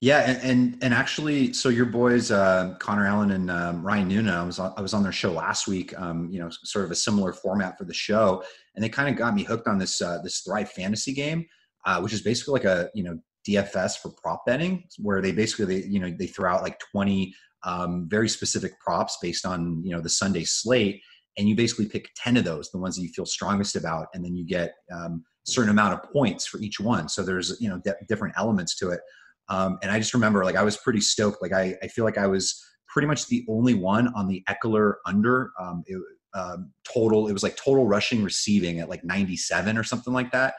Yeah, 0.00 0.20
and 0.20 0.42
and, 0.42 0.78
and 0.82 0.94
actually, 0.94 1.52
so 1.52 1.68
your 1.68 1.84
boys 1.84 2.30
uh, 2.30 2.76
Connor 2.78 3.06
Allen 3.06 3.32
and 3.32 3.50
um, 3.50 3.82
Ryan 3.84 4.08
Noonan, 4.08 4.34
I 4.34 4.44
was 4.44 4.58
on, 4.58 4.72
I 4.74 4.80
was 4.80 4.94
on 4.94 5.02
their 5.02 5.12
show 5.12 5.32
last 5.32 5.68
week. 5.68 5.98
Um, 6.00 6.30
you 6.30 6.40
know, 6.40 6.48
sort 6.64 6.86
of 6.86 6.90
a 6.90 6.94
similar 6.94 7.34
format 7.34 7.76
for 7.76 7.84
the 7.84 7.92
show, 7.92 8.42
and 8.74 8.82
they 8.82 8.88
kind 8.88 9.10
of 9.10 9.16
got 9.16 9.34
me 9.34 9.42
hooked 9.42 9.68
on 9.68 9.76
this 9.76 10.00
uh, 10.00 10.22
this 10.22 10.40
Thrive 10.40 10.70
Fantasy 10.70 11.12
game, 11.12 11.44
uh, 11.84 12.00
which 12.00 12.14
is 12.14 12.22
basically 12.22 12.52
like 12.52 12.64
a 12.64 12.88
you 12.94 13.04
know 13.04 13.18
DFS 13.48 13.98
for 13.98 14.10
prop 14.10 14.44
betting, 14.46 14.84
where 14.98 15.20
they 15.20 15.32
basically 15.32 15.86
you 15.86 15.98
know 15.98 16.14
they 16.18 16.26
throw 16.26 16.50
out 16.50 16.62
like 16.62 16.78
twenty 16.92 17.34
um, 17.64 18.08
very 18.08 18.28
specific 18.28 18.78
props 18.80 19.18
based 19.20 19.44
on 19.44 19.82
you 19.84 19.94
know 19.94 20.00
the 20.00 20.08
Sunday 20.08 20.44
slate, 20.44 21.02
and 21.38 21.48
you 21.48 21.54
basically 21.54 21.86
pick 21.86 22.10
ten 22.16 22.36
of 22.36 22.44
those, 22.44 22.70
the 22.70 22.78
ones 22.78 22.96
that 22.96 23.02
you 23.02 23.08
feel 23.08 23.26
strongest 23.26 23.76
about, 23.76 24.08
and 24.14 24.24
then 24.24 24.36
you 24.36 24.44
get 24.44 24.74
um, 24.92 25.24
certain 25.44 25.70
amount 25.70 25.94
of 25.94 26.12
points 26.12 26.46
for 26.46 26.60
each 26.60 26.80
one. 26.80 27.08
So 27.08 27.22
there's 27.22 27.56
you 27.60 27.68
know 27.68 27.80
different 28.08 28.34
elements 28.36 28.76
to 28.78 28.90
it. 28.90 29.00
Um, 29.48 29.78
and 29.82 29.90
I 29.90 29.98
just 29.98 30.14
remember 30.14 30.44
like 30.44 30.56
I 30.56 30.62
was 30.62 30.76
pretty 30.76 31.00
stoked. 31.00 31.42
Like 31.42 31.52
I, 31.52 31.76
I 31.82 31.88
feel 31.88 32.04
like 32.04 32.18
I 32.18 32.26
was 32.26 32.64
pretty 32.88 33.08
much 33.08 33.26
the 33.26 33.44
only 33.48 33.74
one 33.74 34.08
on 34.14 34.28
the 34.28 34.44
Ekeler 34.48 34.94
under. 35.06 35.52
Um, 35.58 35.82
it, 35.86 36.00
um, 36.32 36.72
total, 36.92 37.26
it 37.26 37.32
was 37.32 37.42
like 37.42 37.56
total 37.56 37.86
rushing 37.86 38.22
receiving 38.22 38.78
at 38.78 38.88
like 38.88 39.02
97 39.04 39.76
or 39.76 39.82
something 39.82 40.12
like 40.12 40.30
that 40.30 40.54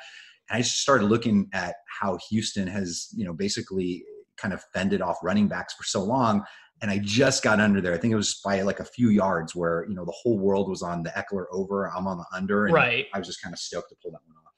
And 0.51 0.57
I 0.57 0.61
just 0.61 0.81
started 0.81 1.05
looking 1.05 1.49
at 1.53 1.75
how 2.01 2.19
Houston 2.29 2.67
has, 2.67 3.07
you 3.15 3.23
know, 3.23 3.33
basically 3.33 4.03
kind 4.37 4.53
of 4.53 4.61
fended 4.73 5.01
off 5.01 5.17
running 5.23 5.47
backs 5.47 5.73
for 5.73 5.83
so 5.83 6.03
long. 6.03 6.43
And 6.81 6.91
I 6.91 6.97
just 6.97 7.41
got 7.41 7.59
under 7.61 7.79
there. 7.79 7.93
I 7.93 7.97
think 7.97 8.11
it 8.11 8.17
was 8.17 8.41
by 8.43 8.61
like 8.63 8.81
a 8.81 8.85
few 8.85 9.09
yards 9.09 9.55
where, 9.55 9.85
you 9.87 9.95
know, 9.95 10.03
the 10.03 10.11
whole 10.11 10.37
world 10.37 10.67
was 10.67 10.81
on 10.81 11.03
the 11.03 11.11
Ekeler 11.11 11.45
over. 11.53 11.89
I'm 11.89 12.05
on 12.05 12.17
the 12.17 12.25
under. 12.33 12.65
And 12.65 12.73
right. 12.73 13.05
I 13.13 13.19
was 13.19 13.27
just 13.27 13.41
kind 13.41 13.53
of 13.53 13.59
stoked 13.59 13.89
to 13.89 13.95
pull 14.01 14.11
that 14.11 14.19
one 14.25 14.35
off. 14.35 14.51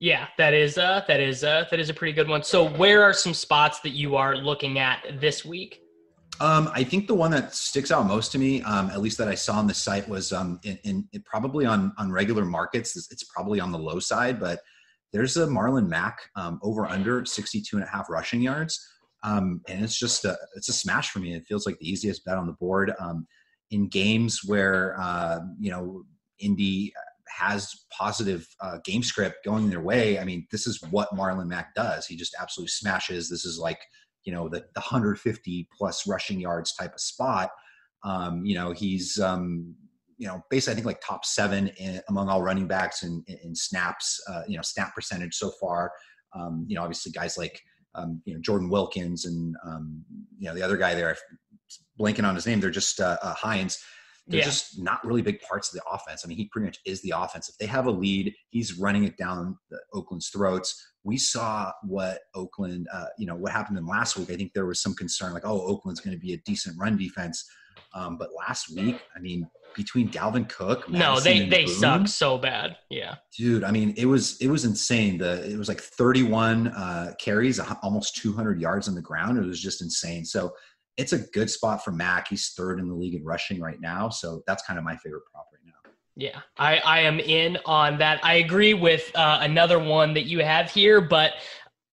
Yeah, 0.00 0.26
that 0.36 0.54
is 0.54 0.78
uh 0.78 1.02
that 1.08 1.18
is 1.18 1.42
uh 1.42 1.64
that 1.70 1.80
is 1.80 1.88
a 1.88 1.94
pretty 1.94 2.12
good 2.12 2.28
one. 2.28 2.42
So 2.42 2.68
where 2.68 3.02
are 3.02 3.12
some 3.12 3.34
spots 3.34 3.80
that 3.80 3.90
you 3.90 4.16
are 4.16 4.36
looking 4.36 4.78
at 4.78 5.02
this 5.20 5.44
week? 5.44 5.80
Um, 6.40 6.70
I 6.72 6.84
think 6.84 7.08
the 7.08 7.14
one 7.14 7.32
that 7.32 7.52
sticks 7.52 7.90
out 7.90 8.06
most 8.06 8.30
to 8.32 8.38
me, 8.38 8.62
um, 8.62 8.90
at 8.90 9.00
least 9.00 9.18
that 9.18 9.26
I 9.26 9.34
saw 9.34 9.54
on 9.54 9.66
the 9.66 9.74
site, 9.74 10.08
was 10.08 10.32
um, 10.32 10.60
in, 10.62 10.78
in, 10.84 11.08
in, 11.12 11.22
probably 11.22 11.66
on 11.66 11.92
on 11.98 12.12
regular 12.12 12.44
markets. 12.44 12.96
It's, 12.96 13.10
it's, 13.10 13.24
probably 13.24 13.58
on 13.58 13.72
the 13.72 13.78
low 13.78 13.98
side, 13.98 14.38
but 14.38 14.60
there's 15.12 15.36
a 15.36 15.46
Marlon 15.46 15.88
Mack 15.88 16.18
um, 16.36 16.58
over 16.62 16.86
under 16.86 17.24
62 17.24 17.76
and 17.76 17.84
a 17.84 17.88
half 17.88 18.10
rushing 18.10 18.40
yards, 18.40 18.86
um, 19.24 19.60
and 19.68 19.82
it's 19.82 19.98
just 19.98 20.24
a 20.24 20.36
it's 20.54 20.68
a 20.68 20.72
smash 20.72 21.10
for 21.10 21.18
me. 21.18 21.34
It 21.34 21.46
feels 21.46 21.66
like 21.66 21.78
the 21.78 21.88
easiest 21.88 22.24
bet 22.24 22.36
on 22.36 22.46
the 22.46 22.52
board 22.54 22.92
um, 22.98 23.26
in 23.70 23.88
games 23.88 24.40
where 24.44 24.98
uh, 25.00 25.40
you 25.58 25.70
know 25.70 26.04
Indy 26.38 26.92
has 27.28 27.84
positive 27.96 28.46
uh, 28.60 28.78
game 28.84 29.02
script 29.02 29.44
going 29.44 29.70
their 29.70 29.80
way. 29.80 30.18
I 30.18 30.24
mean, 30.24 30.46
this 30.50 30.66
is 30.66 30.82
what 30.90 31.10
Marlon 31.14 31.48
Mack 31.48 31.74
does. 31.74 32.06
He 32.06 32.16
just 32.16 32.36
absolutely 32.40 32.70
smashes. 32.70 33.28
This 33.28 33.44
is 33.44 33.58
like 33.58 33.80
you 34.24 34.32
know 34.32 34.48
the, 34.48 34.60
the 34.74 34.80
150 34.80 35.68
plus 35.76 36.06
rushing 36.06 36.40
yards 36.40 36.74
type 36.74 36.94
of 36.94 37.00
spot. 37.00 37.50
Um, 38.04 38.44
you 38.44 38.54
know 38.54 38.72
he's 38.72 39.18
um, 39.18 39.74
you 40.18 40.26
know 40.26 40.42
basically 40.50 40.72
I 40.72 40.74
think 40.74 40.86
like 40.86 41.00
top 41.00 41.24
seven 41.24 41.68
in, 41.78 42.00
among 42.08 42.28
all 42.28 42.42
running 42.42 42.66
backs 42.66 43.02
in, 43.02 43.24
in 43.26 43.54
snaps. 43.54 44.20
Uh, 44.28 44.42
you 44.46 44.56
know 44.56 44.62
snap 44.62 44.94
percentage 44.94 45.34
so 45.34 45.50
far. 45.60 45.92
Um, 46.34 46.66
you 46.68 46.76
know 46.76 46.82
obviously 46.82 47.12
guys 47.12 47.38
like 47.38 47.60
um, 47.94 48.20
you 48.24 48.34
know 48.34 48.40
Jordan 48.40 48.68
Wilkins 48.68 49.24
and 49.24 49.54
um, 49.66 50.04
you 50.38 50.48
know 50.48 50.54
the 50.54 50.62
other 50.62 50.76
guy 50.76 50.94
there, 50.94 51.16
blanking 51.98 52.28
on 52.28 52.34
his 52.34 52.46
name. 52.46 52.60
They're 52.60 52.70
just 52.70 53.00
uh, 53.00 53.16
uh, 53.22 53.34
Hines 53.34 53.78
they're 54.28 54.40
yeah. 54.40 54.44
just 54.44 54.78
not 54.78 55.04
really 55.04 55.22
big 55.22 55.40
parts 55.40 55.72
of 55.72 55.80
the 55.80 55.90
offense. 55.90 56.22
I 56.22 56.28
mean, 56.28 56.36
he 56.36 56.48
pretty 56.52 56.66
much 56.66 56.78
is 56.84 57.00
the 57.00 57.14
offense. 57.16 57.48
If 57.48 57.56
they 57.56 57.66
have 57.66 57.86
a 57.86 57.90
lead, 57.90 58.34
he's 58.50 58.78
running 58.78 59.04
it 59.04 59.16
down 59.16 59.56
Oakland's 59.94 60.28
throats. 60.28 60.86
We 61.02 61.16
saw 61.16 61.72
what 61.82 62.20
Oakland, 62.34 62.86
uh, 62.92 63.06
you 63.18 63.26
know, 63.26 63.34
what 63.34 63.52
happened 63.52 63.78
in 63.78 63.86
last 63.86 64.18
week. 64.18 64.30
I 64.30 64.36
think 64.36 64.52
there 64.52 64.66
was 64.66 64.82
some 64.82 64.94
concern, 64.94 65.32
like, 65.32 65.46
oh, 65.46 65.62
Oakland's 65.62 66.00
going 66.00 66.14
to 66.14 66.20
be 66.20 66.34
a 66.34 66.42
decent 66.44 66.78
run 66.78 66.98
defense. 66.98 67.42
Um, 67.98 68.16
but 68.16 68.30
last 68.36 68.74
week, 68.74 69.00
I 69.16 69.18
mean, 69.18 69.48
between 69.76 70.08
Dalvin 70.08 70.48
Cook, 70.48 70.88
Mattison 70.88 70.98
no, 70.98 71.20
they 71.20 71.48
they 71.48 71.64
Boone, 71.64 71.74
suck 71.74 72.08
so 72.08 72.38
bad. 72.38 72.76
Yeah, 72.90 73.16
dude. 73.36 73.64
I 73.64 73.70
mean, 73.70 73.94
it 73.96 74.06
was 74.06 74.38
it 74.40 74.48
was 74.48 74.64
insane. 74.64 75.18
The 75.18 75.50
it 75.50 75.58
was 75.58 75.68
like 75.68 75.80
31 75.80 76.68
uh, 76.68 77.14
carries, 77.20 77.60
almost 77.82 78.16
200 78.16 78.60
yards 78.60 78.88
on 78.88 78.94
the 78.94 79.02
ground. 79.02 79.38
It 79.38 79.46
was 79.46 79.60
just 79.60 79.82
insane. 79.82 80.24
So 80.24 80.52
it's 80.96 81.12
a 81.12 81.18
good 81.18 81.50
spot 81.50 81.84
for 81.84 81.92
Mack. 81.92 82.28
He's 82.28 82.50
third 82.50 82.80
in 82.80 82.88
the 82.88 82.94
league 82.94 83.14
in 83.14 83.24
rushing 83.24 83.60
right 83.60 83.80
now. 83.80 84.08
So 84.08 84.42
that's 84.46 84.62
kind 84.64 84.78
of 84.78 84.84
my 84.84 84.96
favorite 84.96 85.22
prop 85.32 85.46
right 85.52 85.62
now. 85.64 85.92
Yeah, 86.16 86.40
I, 86.58 86.78
I 86.78 87.00
am 87.00 87.20
in 87.20 87.58
on 87.64 87.98
that. 87.98 88.24
I 88.24 88.34
agree 88.34 88.74
with 88.74 89.10
uh, 89.14 89.38
another 89.40 89.78
one 89.78 90.14
that 90.14 90.24
you 90.24 90.40
have 90.40 90.68
here, 90.70 91.00
but 91.00 91.34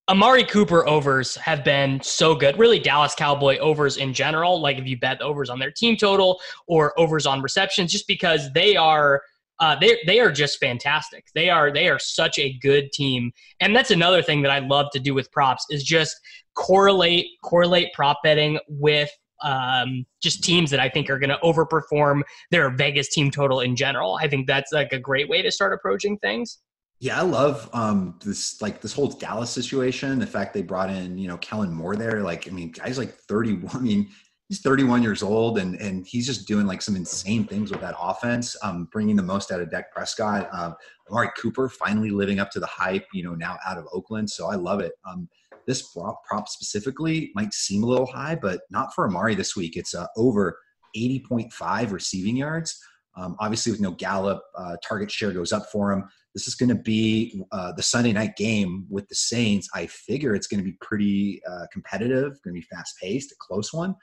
Amari 0.08 0.44
Cooper 0.44 0.88
overs 0.88 1.36
have 1.36 1.64
been 1.64 2.00
so 2.02 2.36
good. 2.36 2.60
Really, 2.60 2.80
Dallas 2.80 3.16
Cowboy 3.16 3.58
overs 3.58 3.98
in 3.98 4.14
general. 4.14 4.62
Like 4.62 4.78
if 4.78 4.86
you 4.86 5.00
bet 5.00 5.22
overs 5.22 5.50
on 5.50 5.60
their 5.60 5.72
team 5.72 5.98
total 5.98 6.40
or 6.68 6.98
overs 7.00 7.26
on 7.26 7.42
receptions, 7.42 7.92
just 7.92 8.08
because 8.08 8.52
they 8.54 8.76
are– 8.76 9.22
uh, 9.60 9.76
they 9.80 9.98
they 10.06 10.20
are 10.20 10.32
just 10.32 10.60
fantastic. 10.60 11.28
They 11.34 11.50
are 11.50 11.72
they 11.72 11.88
are 11.88 12.00
such 12.00 12.40
a 12.40 12.58
good 12.60 12.92
team, 12.92 13.32
and 13.60 13.76
that's 13.76 13.92
another 13.92 14.22
thing 14.22 14.42
that 14.42 14.52
I 14.52 14.60
love 14.60 14.88
to 14.92 15.00
do 15.00 15.14
with 15.14 15.32
props 15.32 15.66
is 15.70 15.84
just 15.84 16.16
correlate 16.56 17.28
correlate 17.44 17.94
prop 17.94 18.20
betting 18.24 18.60
with 18.68 19.10
um, 19.42 20.06
just 20.22 20.44
teams 20.44 20.72
that 20.72 20.80
I 20.80 20.90
think 20.90 21.10
are 21.10 21.20
going 21.20 21.30
to 21.30 21.40
overperform 21.44 22.22
their 22.52 22.70
Vegas 22.70 23.10
team 23.10 23.32
total 23.32 23.62
in 23.62 23.76
general. 23.76 24.18
I 24.22 24.28
think 24.28 24.48
that's 24.48 24.72
like 24.72 24.92
a 24.92 25.00
great 25.00 25.30
way 25.30 25.42
to 25.42 25.52
start 25.52 25.74
approaching 25.74 26.18
things. 26.18 26.60
Yeah, 27.00 27.20
I 27.20 27.24
love 27.24 27.70
um, 27.74 28.18
this 28.24 28.62
like 28.62 28.82
this 28.82 28.94
whole 28.94 29.10
Dallas 29.10 29.50
situation. 29.50 30.18
The 30.18 30.28
fact 30.28 30.54
they 30.54 30.62
brought 30.62 30.90
in 30.90 31.18
you 31.18 31.28
know 31.28 31.38
Kellen 31.38 31.74
Moore 31.74 31.96
there. 31.96 32.22
Like 32.22 32.48
I 32.48 32.52
mean, 32.52 32.72
guys 32.72 32.98
like 32.98 33.14
thirty. 33.14 33.60
I 33.74 33.80
mean, 33.80 34.10
he's 34.48 34.62
31 34.62 35.02
years 35.02 35.24
old 35.24 35.58
and 35.58 35.76
and 35.76 36.06
he's 36.06 36.26
just 36.26 36.48
doing 36.48 36.66
like 36.66 36.82
some 36.82 36.96
insane 36.96 37.46
things 37.46 37.72
with 37.72 37.82
that 37.82 37.96
offense, 38.00 38.56
um, 38.64 38.88
bringing 38.92 39.16
the 39.16 39.24
most 39.24 39.52
out 39.52 39.62
of 39.62 39.72
Dak 39.72 39.92
Prescott. 39.92 40.48
Um, 40.54 40.76
Amari 41.10 41.30
Cooper 41.38 41.70
finally 41.70 42.12
living 42.12 42.40
up 42.40 42.52
to 42.52 42.60
the 42.60 42.66
hype, 42.66 43.06
you 43.14 43.24
know, 43.24 43.36
now 43.36 43.58
out 43.66 43.78
of 43.78 43.86
Oakland. 43.92 44.30
So 44.30 44.50
I 44.50 44.56
love 44.56 44.80
it. 44.80 44.94
Um, 45.08 45.28
this 45.68 45.94
prop, 45.94 46.24
prop 46.26 46.48
specifically 46.48 47.32
might 47.34 47.54
seem 47.54 47.84
a 47.84 47.88
little 47.88 48.06
high, 48.06 48.36
but 48.36 48.62
not 48.70 48.94
for 48.94 49.08
Amari 49.08 49.36
this 49.36 49.56
week. 49.56 49.78
It's 49.78 49.96
uh, 49.96 50.08
over 50.16 50.58
80.5 50.96 51.92
receiving 51.92 52.38
yards. 52.38 52.80
Um, 53.18 53.36
obviously, 53.40 53.72
with 53.72 53.82
no 53.82 53.92
Gallup, 53.92 54.44
uh, 54.58 54.76
target 54.86 55.10
share 55.10 55.32
goes 55.32 55.54
up 55.54 55.68
for 55.72 55.92
him. 55.92 56.04
This 56.34 56.48
is 56.48 56.56
going 56.56 56.70
to 56.70 56.76
be 56.76 57.42
uh, 57.52 57.72
the 57.74 57.84
Sunday 57.84 58.12
night 58.12 58.36
game 58.36 58.86
with 58.90 59.08
the 59.08 59.16
Saints. 59.16 59.70
I 59.74 59.88
figure 59.88 60.36
it's 60.36 60.48
going 60.48 60.60
to 60.60 60.70
be 60.70 60.78
pretty 60.82 61.42
uh, 61.50 61.66
competitive, 61.72 62.34
going 62.44 62.54
to 62.56 62.62
be 62.62 62.62
fast 62.62 62.96
paced, 63.02 63.32
a 63.32 63.36
close 63.40 63.74
one. 63.74 63.96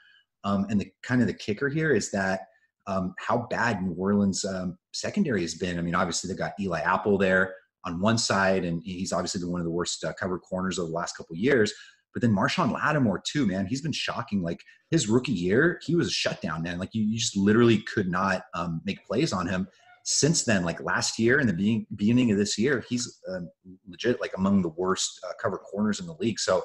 Um, 0.43 0.65
and 0.69 0.81
the 0.81 0.89
kind 1.03 1.21
of 1.21 1.27
the 1.27 1.33
kicker 1.33 1.69
here 1.69 1.93
is 1.93 2.11
that 2.11 2.41
um, 2.87 3.13
how 3.19 3.47
bad 3.49 3.81
New 3.81 3.93
Orleans 3.93 4.43
um, 4.43 4.77
secondary 4.93 5.41
has 5.41 5.55
been. 5.55 5.77
I 5.77 5.81
mean, 5.81 5.95
obviously 5.95 6.27
they've 6.27 6.37
got 6.37 6.53
Eli 6.59 6.81
Apple 6.81 7.17
there 7.17 7.53
on 7.85 7.99
one 7.99 8.17
side, 8.17 8.65
and 8.65 8.81
he's 8.83 9.13
obviously 9.13 9.41
been 9.41 9.51
one 9.51 9.61
of 9.61 9.65
the 9.65 9.71
worst 9.71 10.03
uh, 10.03 10.13
covered 10.13 10.39
corners 10.39 10.79
of 10.79 10.87
the 10.87 10.93
last 10.93 11.15
couple 11.15 11.35
years. 11.35 11.73
But 12.13 12.21
then 12.21 12.35
Marshon 12.35 12.71
Lattimore 12.71 13.21
too, 13.25 13.45
man, 13.45 13.65
he's 13.65 13.81
been 13.81 13.91
shocking. 13.91 14.41
Like 14.41 14.61
his 14.91 15.07
rookie 15.07 15.31
year, 15.31 15.79
he 15.83 15.95
was 15.95 16.07
a 16.07 16.11
shutdown, 16.11 16.63
man. 16.63 16.79
Like 16.79 16.93
you, 16.93 17.03
you 17.03 17.17
just 17.17 17.35
literally 17.35 17.79
could 17.79 18.09
not 18.09 18.43
um, 18.53 18.81
make 18.85 19.05
plays 19.05 19.33
on 19.33 19.47
him. 19.47 19.67
Since 20.05 20.43
then, 20.43 20.65
like 20.65 20.81
last 20.81 21.17
year 21.17 21.39
and 21.39 21.47
the 21.47 21.53
beginning, 21.53 21.87
beginning 21.95 22.31
of 22.31 22.37
this 22.37 22.57
year, 22.57 22.83
he's 22.89 23.21
uh, 23.31 23.39
legit 23.87 24.19
like 24.19 24.33
among 24.37 24.61
the 24.61 24.69
worst 24.69 25.19
uh, 25.27 25.31
cover 25.41 25.57
corners 25.57 25.99
in 25.99 26.05
the 26.05 26.15
league. 26.19 26.39
So 26.39 26.63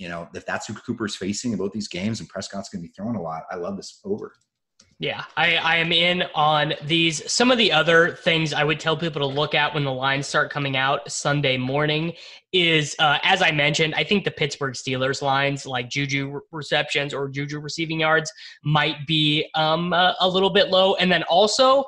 you 0.00 0.08
know, 0.08 0.26
if 0.34 0.46
that's 0.46 0.66
who 0.66 0.72
Cooper's 0.72 1.14
facing 1.14 1.52
in 1.52 1.58
both 1.58 1.72
these 1.72 1.86
games 1.86 2.20
and 2.20 2.28
Prescott's 2.28 2.70
going 2.70 2.82
to 2.82 2.88
be 2.88 2.92
throwing 2.96 3.16
a 3.16 3.22
lot, 3.22 3.42
I 3.50 3.56
love 3.56 3.76
this 3.76 4.00
over. 4.02 4.32
Yeah, 5.00 5.24
I, 5.34 5.56
I 5.56 5.76
am 5.76 5.92
in 5.92 6.24
on 6.34 6.74
these. 6.84 7.32
Some 7.32 7.50
of 7.50 7.56
the 7.56 7.72
other 7.72 8.16
things 8.16 8.52
I 8.52 8.64
would 8.64 8.78
tell 8.78 8.98
people 8.98 9.20
to 9.20 9.26
look 9.26 9.54
at 9.54 9.72
when 9.72 9.82
the 9.82 9.92
lines 9.92 10.26
start 10.26 10.52
coming 10.52 10.76
out 10.76 11.10
Sunday 11.10 11.56
morning 11.56 12.12
is, 12.52 12.94
uh, 12.98 13.16
as 13.22 13.40
I 13.40 13.50
mentioned, 13.50 13.94
I 13.94 14.04
think 14.04 14.24
the 14.24 14.30
Pittsburgh 14.30 14.74
Steelers 14.74 15.22
lines, 15.22 15.64
like 15.64 15.88
Juju 15.88 16.40
receptions 16.52 17.14
or 17.14 17.30
Juju 17.30 17.60
receiving 17.60 18.00
yards, 18.00 18.30
might 18.62 19.06
be 19.06 19.48
um, 19.54 19.94
a, 19.94 20.14
a 20.20 20.28
little 20.28 20.50
bit 20.50 20.68
low. 20.68 20.96
And 20.96 21.10
then 21.10 21.22
also, 21.22 21.84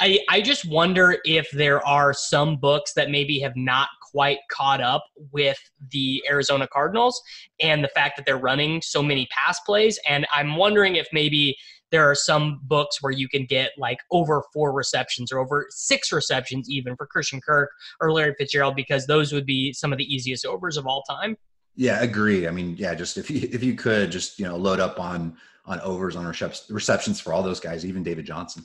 I, 0.00 0.18
I 0.28 0.40
just 0.40 0.68
wonder 0.68 1.18
if 1.24 1.48
there 1.52 1.86
are 1.86 2.12
some 2.12 2.56
books 2.56 2.92
that 2.94 3.08
maybe 3.08 3.38
have 3.38 3.54
not 3.54 3.88
quite 4.10 4.38
caught 4.50 4.80
up 4.80 5.04
with 5.30 5.58
the 5.92 6.24
Arizona 6.28 6.66
Cardinals 6.66 7.22
and 7.60 7.84
the 7.84 7.88
fact 7.88 8.16
that 8.16 8.26
they're 8.26 8.36
running 8.36 8.82
so 8.82 9.00
many 9.00 9.28
pass 9.30 9.60
plays. 9.60 9.96
And 10.08 10.26
I'm 10.34 10.56
wondering 10.56 10.96
if 10.96 11.06
maybe 11.12 11.56
there 11.90 12.08
are 12.08 12.14
some 12.14 12.60
books 12.64 13.02
where 13.02 13.12
you 13.12 13.28
can 13.28 13.46
get 13.46 13.72
like 13.78 13.98
over 14.10 14.42
four 14.52 14.72
receptions 14.72 15.32
or 15.32 15.38
over 15.38 15.66
six 15.70 16.12
receptions 16.12 16.68
even 16.70 16.96
for 16.96 17.06
Christian 17.06 17.40
Kirk 17.40 17.70
or 18.00 18.12
Larry 18.12 18.34
Fitzgerald 18.38 18.76
because 18.76 19.06
those 19.06 19.32
would 19.32 19.46
be 19.46 19.72
some 19.72 19.92
of 19.92 19.98
the 19.98 20.04
easiest 20.04 20.46
overs 20.46 20.76
of 20.76 20.86
all 20.86 21.02
time. 21.02 21.36
Yeah, 21.74 22.02
agree. 22.02 22.48
I 22.48 22.50
mean, 22.50 22.74
yeah, 22.76 22.94
just 22.94 23.18
if 23.18 23.30
you 23.30 23.48
if 23.52 23.62
you 23.62 23.74
could 23.74 24.10
just 24.10 24.38
you 24.38 24.46
know 24.46 24.56
load 24.56 24.80
up 24.80 24.98
on 24.98 25.36
on 25.64 25.80
overs 25.80 26.16
on 26.16 26.26
our 26.26 26.34
receptions 26.70 27.20
for 27.20 27.32
all 27.32 27.42
those 27.42 27.60
guys, 27.60 27.84
even 27.84 28.02
David 28.02 28.24
Johnson. 28.24 28.64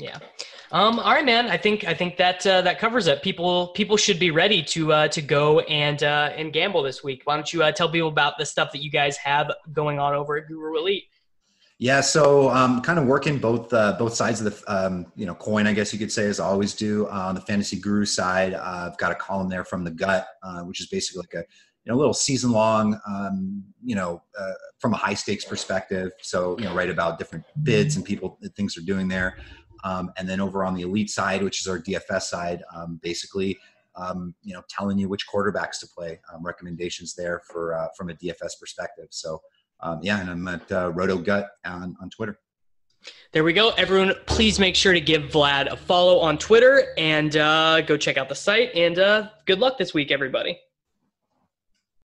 Yeah. 0.00 0.18
Um, 0.72 0.98
all 0.98 1.12
right, 1.12 1.24
man. 1.24 1.48
I 1.48 1.56
think 1.56 1.84
I 1.84 1.94
think 1.94 2.16
that 2.16 2.46
uh, 2.46 2.62
that 2.62 2.78
covers 2.78 3.06
it. 3.06 3.22
People 3.22 3.68
people 3.68 3.96
should 3.96 4.18
be 4.18 4.30
ready 4.30 4.62
to 4.64 4.92
uh, 4.92 5.08
to 5.08 5.20
go 5.20 5.60
and 5.60 6.02
uh, 6.02 6.32
and 6.36 6.52
gamble 6.52 6.82
this 6.82 7.02
week. 7.02 7.22
Why 7.24 7.34
don't 7.34 7.52
you 7.52 7.62
uh, 7.62 7.72
tell 7.72 7.88
people 7.90 8.08
about 8.08 8.38
the 8.38 8.46
stuff 8.46 8.72
that 8.72 8.82
you 8.82 8.90
guys 8.90 9.16
have 9.18 9.50
going 9.72 9.98
on 9.98 10.14
over 10.14 10.36
at 10.36 10.46
Guru 10.46 10.78
Elite? 10.78 11.04
Yeah, 11.80 12.02
so 12.02 12.50
um, 12.50 12.82
kind 12.82 12.98
of 12.98 13.06
working 13.06 13.38
both 13.38 13.72
uh, 13.72 13.96
both 13.98 14.12
sides 14.12 14.42
of 14.42 14.52
the 14.52 14.64
um, 14.70 15.10
you 15.16 15.24
know 15.24 15.34
coin, 15.34 15.66
I 15.66 15.72
guess 15.72 15.94
you 15.94 15.98
could 15.98 16.12
say, 16.12 16.26
as 16.26 16.38
I 16.38 16.44
always 16.44 16.74
do. 16.74 17.06
Uh, 17.06 17.28
on 17.28 17.34
the 17.34 17.40
fantasy 17.40 17.80
guru 17.80 18.04
side, 18.04 18.52
uh, 18.52 18.90
I've 18.90 18.98
got 18.98 19.12
a 19.12 19.14
column 19.14 19.48
there 19.48 19.64
from 19.64 19.82
the 19.82 19.90
gut, 19.90 20.28
uh, 20.42 20.60
which 20.60 20.78
is 20.82 20.88
basically 20.88 21.20
like 21.20 21.42
a 21.42 21.46
you 21.84 21.90
know 21.90 21.96
little 21.96 22.12
season 22.12 22.52
long, 22.52 23.00
um, 23.08 23.64
you 23.82 23.94
know, 23.94 24.22
uh, 24.38 24.52
from 24.78 24.92
a 24.92 24.98
high 24.98 25.14
stakes 25.14 25.46
perspective. 25.46 26.12
So 26.20 26.58
you 26.58 26.66
know, 26.66 26.74
write 26.74 26.90
about 26.90 27.18
different 27.18 27.46
bids 27.62 27.96
and 27.96 28.04
people 28.04 28.38
things 28.54 28.76
are 28.76 28.82
doing 28.82 29.08
there. 29.08 29.38
Um, 29.82 30.12
and 30.18 30.28
then 30.28 30.38
over 30.38 30.66
on 30.66 30.74
the 30.74 30.82
elite 30.82 31.08
side, 31.08 31.42
which 31.42 31.62
is 31.62 31.66
our 31.66 31.78
DFS 31.78 32.24
side, 32.24 32.62
um, 32.76 33.00
basically, 33.02 33.58
um, 33.96 34.34
you 34.42 34.52
know, 34.52 34.60
telling 34.68 34.98
you 34.98 35.08
which 35.08 35.26
quarterbacks 35.26 35.80
to 35.80 35.86
play, 35.86 36.20
um, 36.30 36.44
recommendations 36.44 37.14
there 37.14 37.40
for 37.50 37.74
uh, 37.74 37.88
from 37.96 38.10
a 38.10 38.14
DFS 38.14 38.60
perspective. 38.60 39.06
So, 39.08 39.40
um, 39.82 40.00
yeah, 40.02 40.20
and 40.20 40.30
I'm 40.30 40.48
at 40.48 40.70
uh, 40.72 40.92
Roto 40.92 41.18
Gut 41.18 41.48
on, 41.64 41.96
on 42.00 42.10
Twitter. 42.10 42.38
There 43.32 43.44
we 43.44 43.52
go. 43.52 43.70
Everyone, 43.70 44.12
please 44.26 44.58
make 44.58 44.74
sure 44.74 44.92
to 44.92 45.00
give 45.00 45.22
Vlad 45.22 45.72
a 45.72 45.76
follow 45.76 46.18
on 46.18 46.36
Twitter 46.36 46.92
and 46.98 47.34
uh, 47.36 47.80
go 47.82 47.96
check 47.96 48.18
out 48.18 48.28
the 48.28 48.34
site. 48.34 48.74
And 48.74 48.98
uh, 48.98 49.30
good 49.46 49.58
luck 49.58 49.78
this 49.78 49.94
week, 49.94 50.10
everybody. 50.10 50.58